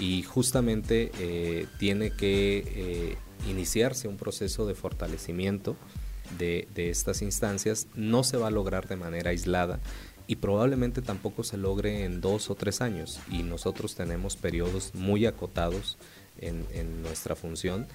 Y 0.00 0.24
justamente 0.24 1.12
eh, 1.20 1.68
tiene 1.78 2.10
que 2.10 3.16
iniciarse 3.48 4.08
un 4.08 4.16
proceso 4.16 4.66
de 4.66 4.74
fortalecimiento 4.74 5.76
de, 6.38 6.68
estas 6.76 7.22
instancias. 7.22 7.86
No 7.94 8.24
se 8.24 8.36
va 8.36 8.48
a 8.48 8.50
lograr 8.50 8.88
de 8.88 8.96
manera 8.96 9.30
aislada 9.30 9.80
y 10.26 10.36
probablemente 10.36 11.02
tampoco 11.02 11.44
se 11.44 11.56
logre 11.56 12.04
en 12.04 12.20
dos 12.20 12.50
o 12.50 12.54
tres 12.54 12.80
años 12.80 13.20
y 13.30 13.42
nosotros 13.42 13.94
tenemos 13.94 14.36
periodos 14.36 14.94
muy 14.94 15.26
acotados 15.26 15.98
en, 16.40 17.02
nuestra 17.02 17.36
función. 17.36 17.86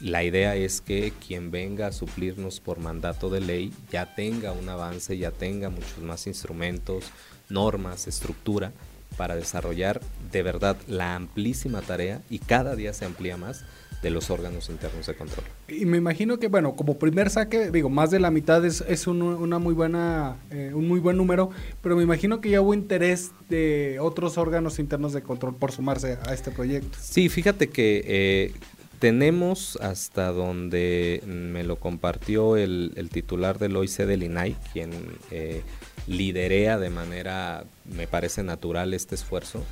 La 0.00 0.24
idea 0.24 0.56
es 0.56 0.80
que 0.80 1.12
quien 1.26 1.50
venga 1.50 1.88
a 1.88 1.92
suplirnos 1.92 2.60
por 2.60 2.78
mandato 2.78 3.30
de 3.30 3.40
ley 3.40 3.72
ya 3.90 4.14
tenga 4.14 4.52
un 4.52 4.68
avance, 4.68 5.16
ya 5.18 5.30
tenga 5.30 5.70
muchos 5.70 5.98
más 5.98 6.26
instrumentos, 6.26 7.04
normas, 7.48 8.06
estructura 8.06 8.72
para 9.16 9.36
desarrollar 9.36 10.00
de 10.30 10.42
verdad 10.42 10.76
la 10.88 11.14
amplísima 11.14 11.82
tarea 11.82 12.22
y 12.30 12.38
cada 12.38 12.74
día 12.74 12.94
se 12.94 13.04
amplía 13.04 13.36
más 13.36 13.64
de 14.02 14.10
los 14.10 14.30
órganos 14.30 14.68
internos 14.68 15.06
de 15.06 15.14
control. 15.14 15.44
Y 15.68 15.86
me 15.86 15.96
imagino 15.96 16.38
que, 16.38 16.48
bueno, 16.48 16.74
como 16.74 16.98
primer 16.98 17.30
saque, 17.30 17.70
digo, 17.70 17.88
más 17.88 18.10
de 18.10 18.18
la 18.18 18.30
mitad 18.30 18.64
es, 18.64 18.84
es 18.88 19.06
un, 19.06 19.22
una 19.22 19.58
muy 19.58 19.74
buena, 19.74 20.36
eh, 20.50 20.72
un 20.74 20.88
muy 20.88 20.98
buen 20.98 21.16
número, 21.16 21.50
pero 21.80 21.96
me 21.96 22.02
imagino 22.02 22.40
que 22.40 22.50
ya 22.50 22.60
hubo 22.60 22.74
interés 22.74 23.30
de 23.48 23.98
otros 24.00 24.38
órganos 24.38 24.78
internos 24.78 25.12
de 25.12 25.22
control 25.22 25.54
por 25.54 25.70
sumarse 25.70 26.18
a 26.26 26.34
este 26.34 26.50
proyecto. 26.50 26.98
Sí, 27.00 27.28
fíjate 27.28 27.68
que 27.68 28.02
eh, 28.04 28.52
tenemos 28.98 29.76
hasta 29.76 30.32
donde 30.32 31.22
me 31.26 31.62
lo 31.62 31.76
compartió 31.76 32.56
el, 32.56 32.92
el 32.96 33.08
titular 33.08 33.58
del 33.58 33.76
OIC 33.76 33.98
del 33.98 34.24
INAI, 34.24 34.56
quien 34.72 34.90
eh, 35.30 35.62
liderea 36.08 36.78
de 36.78 36.90
manera, 36.90 37.64
me 37.84 38.08
parece 38.08 38.42
natural, 38.42 38.94
este 38.94 39.14
esfuerzo 39.14 39.62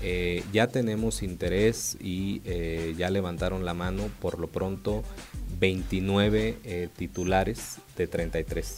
eh, 0.00 0.44
ya 0.52 0.68
tenemos 0.68 1.22
interés 1.22 1.96
y 2.00 2.40
eh, 2.44 2.94
ya 2.96 3.10
levantaron 3.10 3.64
la 3.64 3.74
mano 3.74 4.04
por 4.20 4.38
lo 4.38 4.46
pronto 4.46 5.02
29 5.58 6.56
eh, 6.64 6.88
titulares 6.96 7.78
de 7.96 8.06
33. 8.06 8.76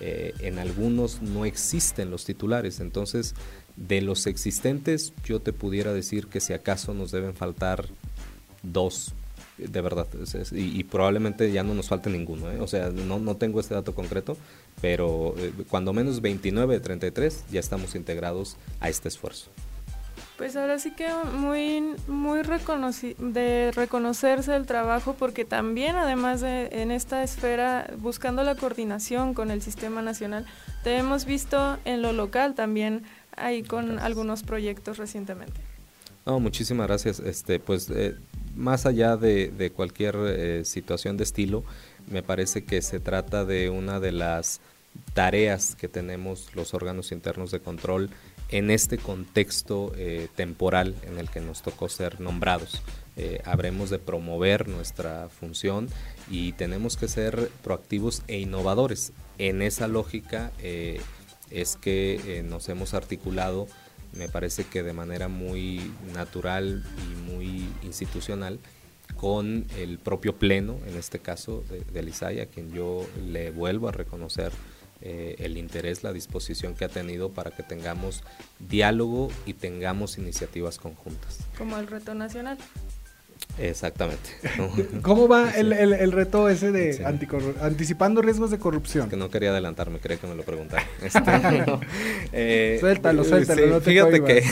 en 0.00 0.58
algunos 0.58 1.22
no 1.22 1.44
existen 1.44 2.10
los 2.10 2.24
titulares, 2.24 2.80
entonces 2.80 3.34
de 3.76 4.00
los 4.00 4.26
existentes 4.26 5.12
yo 5.24 5.40
te 5.40 5.52
pudiera 5.52 5.92
decir 5.92 6.26
que 6.26 6.40
si 6.40 6.52
acaso 6.52 6.94
nos 6.94 7.12
deben 7.12 7.34
faltar 7.34 7.86
dos, 8.62 9.14
de 9.56 9.80
verdad, 9.80 10.06
y, 10.52 10.84
probablemente 10.84 11.50
ya 11.50 11.62
no 11.62 11.72
nos 11.74 11.88
falte 11.88 12.10
ninguno, 12.10 12.46
o 12.60 12.66
sea, 12.66 12.90
no, 12.90 13.18
no 13.18 13.36
tengo 13.36 13.60
este 13.60 13.72
dato 13.72 13.94
concreto, 13.94 14.36
pero 14.82 15.34
cuando 15.68 15.94
menos 15.94 16.20
29 16.20 16.74
de 16.74 16.80
33 16.80 17.44
ya 17.50 17.60
estamos 17.60 17.94
integrados 17.94 18.56
a 18.80 18.90
este 18.90 19.08
esfuerzo. 19.08 19.50
Pues 20.36 20.54
ahora 20.54 20.78
sí 20.78 20.90
que 20.90 21.08
muy, 21.32 21.94
muy 22.08 22.42
de 22.42 23.72
reconocerse 23.74 24.54
el 24.54 24.66
trabajo 24.66 25.14
porque 25.18 25.46
también 25.46 25.96
además 25.96 26.42
de 26.42 26.68
en 26.72 26.90
esta 26.90 27.22
esfera 27.22 27.90
buscando 27.98 28.42
la 28.42 28.54
coordinación 28.54 29.32
con 29.32 29.50
el 29.50 29.62
sistema 29.62 30.02
nacional, 30.02 30.44
te 30.84 30.98
hemos 30.98 31.24
visto 31.24 31.78
en 31.86 32.02
lo 32.02 32.12
local 32.12 32.54
también 32.54 33.02
ahí 33.34 33.62
con 33.62 33.98
algunos 33.98 34.42
proyectos 34.42 34.98
recientemente. 34.98 35.58
No, 36.26 36.38
muchísimas 36.38 36.86
gracias. 36.86 37.18
Este, 37.20 37.58
pues 37.58 37.88
eh, 37.88 38.16
más 38.54 38.84
allá 38.84 39.16
de, 39.16 39.48
de 39.48 39.70
cualquier 39.70 40.16
eh, 40.18 40.64
situación 40.66 41.16
de 41.16 41.24
estilo, 41.24 41.64
me 42.10 42.22
parece 42.22 42.64
que 42.64 42.82
se 42.82 43.00
trata 43.00 43.46
de 43.46 43.70
una 43.70 44.00
de 44.00 44.12
las 44.12 44.60
tareas 45.14 45.76
que 45.76 45.88
tenemos 45.88 46.54
los 46.54 46.74
órganos 46.74 47.12
internos 47.12 47.50
de 47.50 47.60
control 47.60 48.10
en 48.48 48.70
este 48.70 48.98
contexto 48.98 49.92
eh, 49.96 50.28
temporal 50.36 50.94
en 51.02 51.18
el 51.18 51.28
que 51.30 51.40
nos 51.40 51.62
tocó 51.62 51.88
ser 51.88 52.20
nombrados. 52.20 52.82
Eh, 53.16 53.40
habremos 53.44 53.90
de 53.90 53.98
promover 53.98 54.68
nuestra 54.68 55.28
función 55.28 55.88
y 56.30 56.52
tenemos 56.52 56.96
que 56.96 57.08
ser 57.08 57.50
proactivos 57.62 58.22
e 58.28 58.38
innovadores. 58.38 59.12
En 59.38 59.62
esa 59.62 59.88
lógica 59.88 60.52
eh, 60.60 61.00
es 61.50 61.76
que 61.76 62.44
nos 62.46 62.68
hemos 62.68 62.94
articulado, 62.94 63.66
me 64.12 64.28
parece 64.28 64.64
que 64.64 64.82
de 64.82 64.92
manera 64.92 65.28
muy 65.28 65.92
natural 66.14 66.84
y 66.98 67.30
muy 67.30 67.68
institucional, 67.82 68.58
con 69.16 69.66
el 69.78 69.98
propio 69.98 70.36
pleno, 70.36 70.78
en 70.86 70.96
este 70.96 71.20
caso 71.20 71.64
de, 71.70 72.02
de 72.02 72.42
a 72.42 72.46
quien 72.46 72.72
yo 72.72 73.06
le 73.30 73.50
vuelvo 73.50 73.88
a 73.88 73.92
reconocer 73.92 74.52
eh, 75.08 75.36
el 75.38 75.56
interés, 75.56 76.02
la 76.02 76.12
disposición 76.12 76.74
que 76.74 76.84
ha 76.84 76.88
tenido 76.88 77.30
para 77.30 77.52
que 77.52 77.62
tengamos 77.62 78.24
diálogo 78.58 79.30
y 79.46 79.52
tengamos 79.52 80.18
iniciativas 80.18 80.78
conjuntas. 80.78 81.38
Como 81.56 81.78
el 81.78 81.86
reto 81.86 82.12
nacional. 82.12 82.58
Exactamente. 83.56 84.30
¿Cómo 85.02 85.28
va 85.28 85.52
el, 85.52 85.72
el, 85.72 86.10
reto 86.10 86.48
ese 86.48 86.72
de 86.72 87.04
anticipando 87.60 88.20
riesgos 88.20 88.50
de 88.50 88.58
corrupción? 88.58 89.08
que 89.08 89.16
no 89.16 89.30
quería 89.30 89.50
adelantarme, 89.50 90.00
quería 90.00 90.16
que 90.16 90.26
me 90.26 90.34
lo 90.34 90.42
preguntara. 90.42 90.84
Este, 91.02 91.20
eh, 92.32 92.78
suéltalo, 92.80 93.22
suéltalo. 93.22 93.66
no 93.68 93.80
te 93.80 93.92
fíjate 93.92 94.24
que 94.24 94.42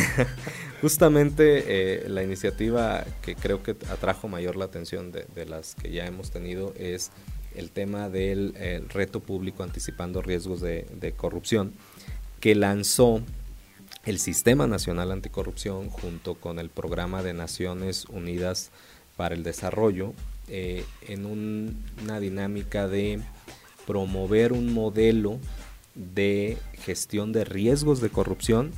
justamente 0.81 1.65
eh, 1.67 2.09
la 2.09 2.23
iniciativa 2.23 3.05
que 3.23 3.35
creo 3.35 3.61
que 3.65 3.73
atrajo 3.91 4.29
mayor 4.29 4.55
la 4.55 4.67
atención 4.67 5.11
de, 5.11 5.27
de 5.35 5.47
las 5.47 5.75
que 5.75 5.91
ya 5.91 6.07
hemos 6.07 6.31
tenido 6.31 6.73
es 6.79 7.11
el 7.55 7.71
tema 7.71 8.09
del 8.09 8.55
reto 8.89 9.21
público 9.21 9.63
anticipando 9.63 10.23
riesgos 10.23 10.61
de, 10.61 11.15
corrupción, 11.17 11.73
que 12.41 12.55
lanzó 12.55 13.21
el 14.05 14.19
Sistema 14.19 14.67
Nacional 14.67 15.13
Anticorrupción 15.13 15.89
junto 15.89 16.35
con 16.35 16.59
el 16.59 16.69
Programa 16.69 17.23
de 17.23 17.33
Naciones 17.33 18.05
Unidas 18.07 18.71
para 19.17 19.35
el 19.35 19.43
Desarrollo 19.43 20.13
eh, 20.49 20.85
en 21.09 21.25
una 21.25 22.21
dinámica 22.21 22.87
de 22.87 23.21
promover 23.87 24.53
un 24.53 24.75
modelo 24.75 25.39
de 25.95 26.59
gestión 26.83 27.33
de 27.33 27.45
riesgos 27.45 28.01
de 28.01 28.11
corrupción, 28.11 28.73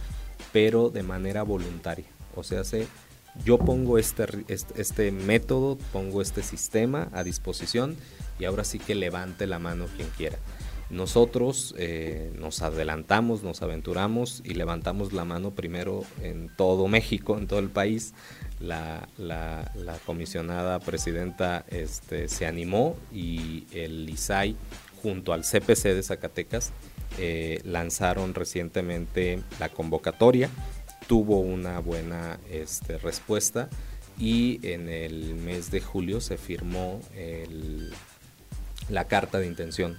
pero 0.53 0.91
de 0.91 1.03
manera 1.03 1.43
voluntaria. 1.43 2.07
O 2.35 2.45
sea, 2.45 2.63
se, 2.65 2.87
yo 3.45 3.59
pongo 3.59 3.99
este, 3.99 4.27
este, 4.49 4.81
este 4.81 5.13
método, 5.13 5.79
pongo 5.93 6.23
este 6.23 6.43
sistema 6.43 7.09
a 7.13 7.23
disposición 7.25 7.97
y 8.39 8.45
ahora 8.45 8.65
sí 8.65 8.79
que 8.79 8.95
levante 8.95 9.47
la 9.47 9.59
mano 9.59 9.87
quien 9.97 10.09
quiera. 10.17 10.39
Nosotros 10.89 11.75
eh, 11.79 12.33
nos 12.39 12.63
adelantamos, 12.63 13.43
nos 13.43 13.61
aventuramos 13.63 14.41
y 14.45 14.55
levantamos 14.55 15.13
la 15.13 15.25
mano 15.25 15.51
primero 15.51 16.05
en 16.23 16.49
todo 16.57 16.87
México, 16.87 17.37
en 17.39 17.49
todo 17.49 17.59
el 17.59 17.71
país. 17.71 18.15
La, 18.61 19.09
comisionada 20.07 20.79
presidenta 20.79 21.65
este, 21.69 22.29
se 22.29 22.47
animó 22.47 22.97
y 23.13 23.67
el 23.73 24.09
ISAI 24.09 24.57
junto 25.03 25.33
al 25.33 25.43
CPC 25.43 25.95
de 25.95 26.03
Zacatecas 26.03 26.73
eh, 27.19 27.61
lanzaron 27.65 28.35
recientemente 28.35 29.43
la 29.59 29.69
convocatoria, 29.69 30.49
tuvo 31.07 31.41
una 31.41 31.79
buena 31.81 32.39
este, 32.51 32.99
respuesta 32.99 33.69
y 34.19 34.61
en 34.67 34.89
el 34.89 35.35
mes 35.35 35.71
de 35.71 35.81
julio 35.81 36.21
se 36.21 36.39
firmó 36.39 37.01
la 38.89 39.05
carta 39.05 39.39
de 39.39 39.47
intención 39.47 39.99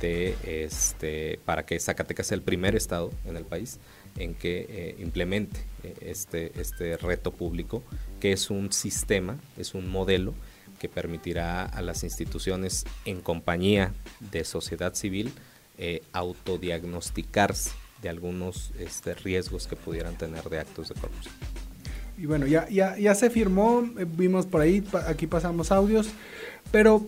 de 0.00 0.36
este 0.44 1.38
para 1.44 1.66
que 1.66 1.78
Zacatecas 1.78 2.28
sea 2.28 2.36
el 2.36 2.42
primer 2.42 2.74
estado 2.74 3.10
en 3.26 3.36
el 3.36 3.44
país 3.44 3.78
en 4.16 4.34
que 4.34 4.66
eh, 4.68 4.96
implemente 4.98 5.60
eh, 5.82 5.94
este, 6.00 6.58
este 6.60 6.96
reto 6.96 7.32
público, 7.32 7.82
que 8.18 8.32
es 8.32 8.50
un 8.50 8.72
sistema, 8.72 9.38
es 9.56 9.74
un 9.74 9.88
modelo 9.88 10.34
que 10.78 10.88
permitirá 10.88 11.64
a 11.64 11.82
las 11.82 12.02
instituciones 12.04 12.84
en 13.04 13.20
compañía 13.20 13.92
de 14.18 14.44
sociedad 14.44 14.94
civil 14.94 15.32
eh, 15.78 16.02
autodiagnosticarse 16.12 17.70
de 18.02 18.08
algunos 18.08 18.72
este, 18.78 19.14
riesgos 19.14 19.66
que 19.66 19.76
pudieran 19.76 20.16
tener 20.16 20.44
de 20.48 20.58
actos 20.60 20.88
de 20.88 20.94
corrupción. 20.94 21.34
Y 22.18 22.26
bueno, 22.26 22.46
ya, 22.46 22.68
ya, 22.68 22.98
ya 22.98 23.14
se 23.14 23.30
firmó, 23.30 23.82
vimos 24.16 24.46
por 24.46 24.60
ahí, 24.60 24.84
aquí 25.06 25.26
pasamos 25.26 25.72
audios, 25.72 26.10
pero 26.70 27.06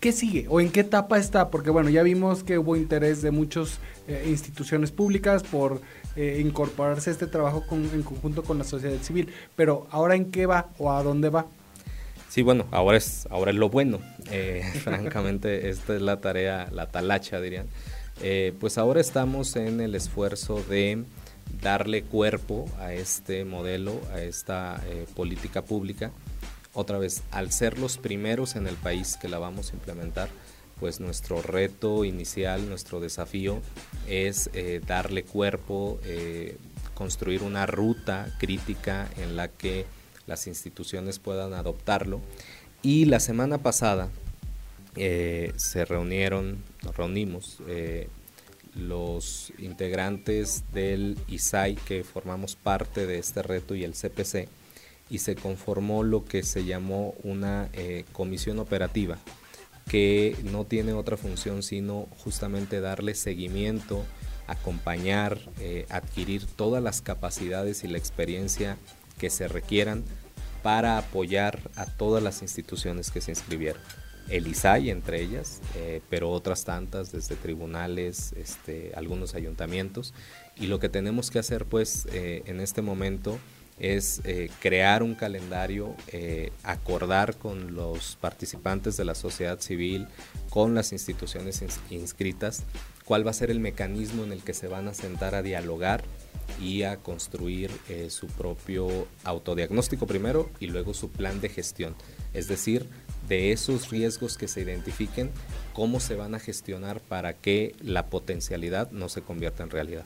¿Qué 0.00 0.12
sigue 0.12 0.46
o 0.48 0.60
en 0.60 0.70
qué 0.70 0.80
etapa 0.80 1.18
está? 1.18 1.50
Porque 1.50 1.70
bueno, 1.70 1.90
ya 1.90 2.04
vimos 2.04 2.44
que 2.44 2.56
hubo 2.56 2.76
interés 2.76 3.20
de 3.20 3.32
muchas 3.32 3.80
eh, 4.06 4.26
instituciones 4.28 4.92
públicas 4.92 5.42
por 5.42 5.80
eh, 6.14 6.40
incorporarse 6.40 7.10
a 7.10 7.12
este 7.14 7.26
trabajo 7.26 7.64
en 7.72 8.02
conjunto 8.02 8.44
con 8.44 8.58
la 8.58 8.64
sociedad 8.64 8.96
civil, 9.02 9.28
pero 9.56 9.88
ahora 9.90 10.14
en 10.14 10.30
qué 10.30 10.46
va 10.46 10.68
o 10.78 10.92
a 10.92 11.02
dónde 11.02 11.30
va? 11.30 11.46
Sí, 12.28 12.42
bueno, 12.42 12.66
ahora 12.70 12.96
es, 12.96 13.26
ahora 13.28 13.50
es 13.50 13.56
lo 13.56 13.70
bueno. 13.70 13.98
Eh, 14.30 14.62
francamente, 14.84 15.68
esta 15.68 15.96
es 15.96 16.02
la 16.02 16.20
tarea, 16.20 16.68
la 16.70 16.86
talacha, 16.86 17.40
dirían. 17.40 17.66
Pues 18.58 18.78
ahora 18.78 19.00
estamos 19.00 19.56
en 19.56 19.80
el 19.80 19.94
esfuerzo 19.94 20.62
de 20.68 21.04
darle 21.62 22.02
cuerpo 22.02 22.66
a 22.78 22.92
este 22.92 23.44
modelo, 23.44 24.00
a 24.12 24.20
esta 24.20 24.82
política 25.14 25.62
pública 25.62 26.12
otra 26.78 26.98
vez, 26.98 27.22
al 27.32 27.50
ser 27.50 27.76
los 27.78 27.98
primeros 27.98 28.54
en 28.54 28.68
el 28.68 28.76
país 28.76 29.16
que 29.20 29.28
la 29.28 29.40
vamos 29.40 29.72
a 29.72 29.74
implementar, 29.74 30.28
pues 30.78 31.00
nuestro 31.00 31.42
reto 31.42 32.04
inicial, 32.04 32.68
nuestro 32.68 33.00
desafío 33.00 33.60
es 34.06 34.48
eh, 34.52 34.80
darle 34.86 35.24
cuerpo, 35.24 35.98
eh, 36.04 36.56
construir 36.94 37.42
una 37.42 37.66
ruta 37.66 38.32
crítica 38.38 39.08
en 39.16 39.36
la 39.36 39.48
que 39.48 39.86
las 40.28 40.46
instituciones 40.46 41.18
puedan 41.18 41.52
adoptarlo. 41.52 42.20
Y 42.82 43.06
la 43.06 43.18
semana 43.18 43.58
pasada 43.58 44.08
eh, 44.98 45.52
se 45.56 45.84
reunieron, 45.84 46.62
nos 46.82 46.96
reunimos 46.96 47.58
los 48.78 49.52
integrantes 49.58 50.64
del 50.72 51.18
ISAI 51.26 51.74
que 51.74 52.04
formamos 52.04 52.56
parte 52.56 53.06
de 53.06 53.18
este 53.18 53.42
reto 53.42 53.74
y 53.74 53.84
el 53.84 53.92
CPC 53.92 54.48
y 55.10 55.18
se 55.18 55.34
conformó 55.34 56.02
lo 56.02 56.24
que 56.24 56.42
se 56.42 56.64
llamó 56.64 57.14
una 57.22 57.68
eh, 57.72 58.04
comisión 58.12 58.58
operativa 58.58 59.18
que 59.88 60.36
no 60.44 60.64
tiene 60.64 60.92
otra 60.92 61.16
función 61.16 61.62
sino 61.62 62.08
justamente 62.18 62.80
darle 62.80 63.14
seguimiento, 63.14 64.04
acompañar, 64.46 65.38
eh, 65.60 65.86
adquirir 65.88 66.46
todas 66.46 66.82
las 66.82 67.00
capacidades 67.00 67.84
y 67.84 67.88
la 67.88 67.98
experiencia 67.98 68.76
que 69.18 69.30
se 69.30 69.48
requieran 69.48 70.04
para 70.62 70.98
apoyar 70.98 71.70
a 71.74 71.86
todas 71.86 72.22
las 72.22 72.42
instituciones 72.42 73.10
que 73.10 73.20
se 73.20 73.30
inscribieron. 73.30 73.80
El 74.28 74.46
ISAI 74.46 74.90
entre 74.90 75.22
ellas, 75.22 75.60
eh, 75.76 76.00
pero 76.10 76.30
otras 76.30 76.64
tantas 76.64 77.12
desde 77.12 77.36
tribunales, 77.36 78.34
este, 78.36 78.92
algunos 78.94 79.34
ayuntamientos. 79.34 80.14
Y 80.56 80.66
lo 80.66 80.78
que 80.78 80.88
tenemos 80.88 81.30
que 81.30 81.38
hacer 81.38 81.64
pues 81.64 82.06
en 82.12 82.60
este 82.60 82.82
momento 82.82 83.38
es 83.80 84.20
eh, 84.24 84.50
crear 84.60 85.02
un 85.02 85.14
calendario, 85.14 85.94
eh, 86.08 86.52
acordar 86.62 87.36
con 87.36 87.74
los 87.74 88.16
participantes 88.20 88.96
de 88.96 89.04
la 89.04 89.14
sociedad 89.14 89.60
civil, 89.60 90.08
con 90.50 90.74
las 90.74 90.92
instituciones 90.92 91.62
inscritas, 91.90 92.64
cuál 93.04 93.26
va 93.26 93.30
a 93.30 93.34
ser 93.34 93.50
el 93.50 93.60
mecanismo 93.60 94.24
en 94.24 94.32
el 94.32 94.42
que 94.42 94.54
se 94.54 94.68
van 94.68 94.88
a 94.88 94.94
sentar 94.94 95.34
a 95.34 95.42
dialogar 95.42 96.02
y 96.60 96.82
a 96.82 96.96
construir 96.96 97.70
eh, 97.88 98.08
su 98.10 98.26
propio 98.26 99.06
autodiagnóstico 99.24 100.06
primero 100.06 100.50
y 100.60 100.66
luego 100.66 100.94
su 100.94 101.10
plan 101.10 101.40
de 101.40 101.48
gestión. 101.48 101.94
Es 102.34 102.48
decir, 102.48 102.88
de 103.26 103.52
esos 103.52 103.90
riesgos 103.90 104.38
que 104.38 104.48
se 104.48 104.60
identifiquen, 104.60 105.30
cómo 105.72 106.00
se 106.00 106.14
van 106.14 106.34
a 106.34 106.38
gestionar 106.38 107.00
para 107.00 107.32
que 107.32 107.74
la 107.80 108.06
potencialidad 108.06 108.90
no 108.90 109.08
se 109.08 109.22
convierta 109.22 109.62
en 109.62 109.70
realidad. 109.70 110.04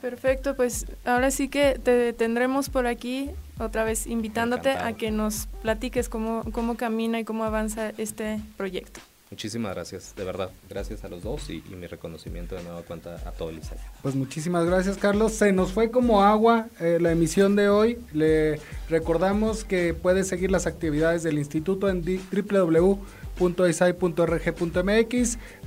Perfecto, 0.00 0.54
pues 0.54 0.86
ahora 1.04 1.30
sí 1.30 1.48
que 1.48 1.80
te 1.82 2.12
tendremos 2.12 2.68
por 2.68 2.86
aquí 2.86 3.30
otra 3.58 3.82
vez 3.82 4.06
invitándote 4.06 4.70
a 4.70 4.92
que 4.92 5.10
nos 5.10 5.46
platiques 5.62 6.08
cómo, 6.08 6.44
cómo 6.52 6.76
camina 6.76 7.18
y 7.18 7.24
cómo 7.24 7.44
avanza 7.44 7.90
este 7.96 8.40
proyecto. 8.56 9.00
Muchísimas 9.36 9.74
gracias, 9.74 10.14
de 10.16 10.24
verdad. 10.24 10.50
Gracias 10.66 11.04
a 11.04 11.08
los 11.08 11.22
dos 11.22 11.50
y, 11.50 11.62
mi 11.76 11.86
reconocimiento 11.86 12.54
de 12.54 12.62
nueva 12.62 12.80
cuenta 12.80 13.16
a 13.26 13.32
todo 13.32 13.50
el. 13.50 13.60
Pues 14.00 14.14
muchísimas 14.14 14.64
gracias, 14.64 14.96
Carlos. 14.96 15.32
Se 15.32 15.52
nos 15.52 15.72
fue 15.72 15.90
como 15.90 16.22
agua 16.22 16.68
eh, 16.80 16.96
la 17.02 17.12
emisión 17.12 17.54
de 17.54 17.68
hoy. 17.68 17.98
Le 18.14 18.58
recordamos 18.88 19.62
que 19.64 19.92
puede 19.92 20.24
seguir 20.24 20.50
las 20.50 20.66
actividades 20.66 21.22
del 21.22 21.36
instituto 21.36 21.90
en 21.90 22.02
www.isai.rg.mx, 22.02 22.88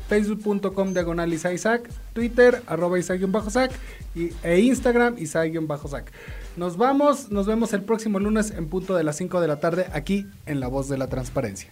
facebook.com 0.07 0.93
diagonal 0.93 1.31
Isaac, 1.31 1.91
Twitter 2.13 2.63
arroba 2.65 2.97
Isaac-Sac 2.97 3.71
y, 4.15 4.31
e 4.41 4.61
Instagram 4.61 5.19
Isaac-Sac. 5.19 6.11
Nos 6.57 6.75
vamos, 6.75 7.29
nos 7.29 7.45
vemos 7.45 7.71
el 7.73 7.83
próximo 7.83 8.17
lunes 8.17 8.49
en 8.49 8.67
punto 8.67 8.95
de 8.95 9.03
las 9.03 9.17
5 9.17 9.39
de 9.39 9.47
la 9.47 9.59
tarde 9.59 9.85
aquí 9.93 10.25
en 10.47 10.59
La 10.59 10.67
Voz 10.69 10.89
de 10.89 10.97
la 10.97 11.05
Transparencia. 11.05 11.71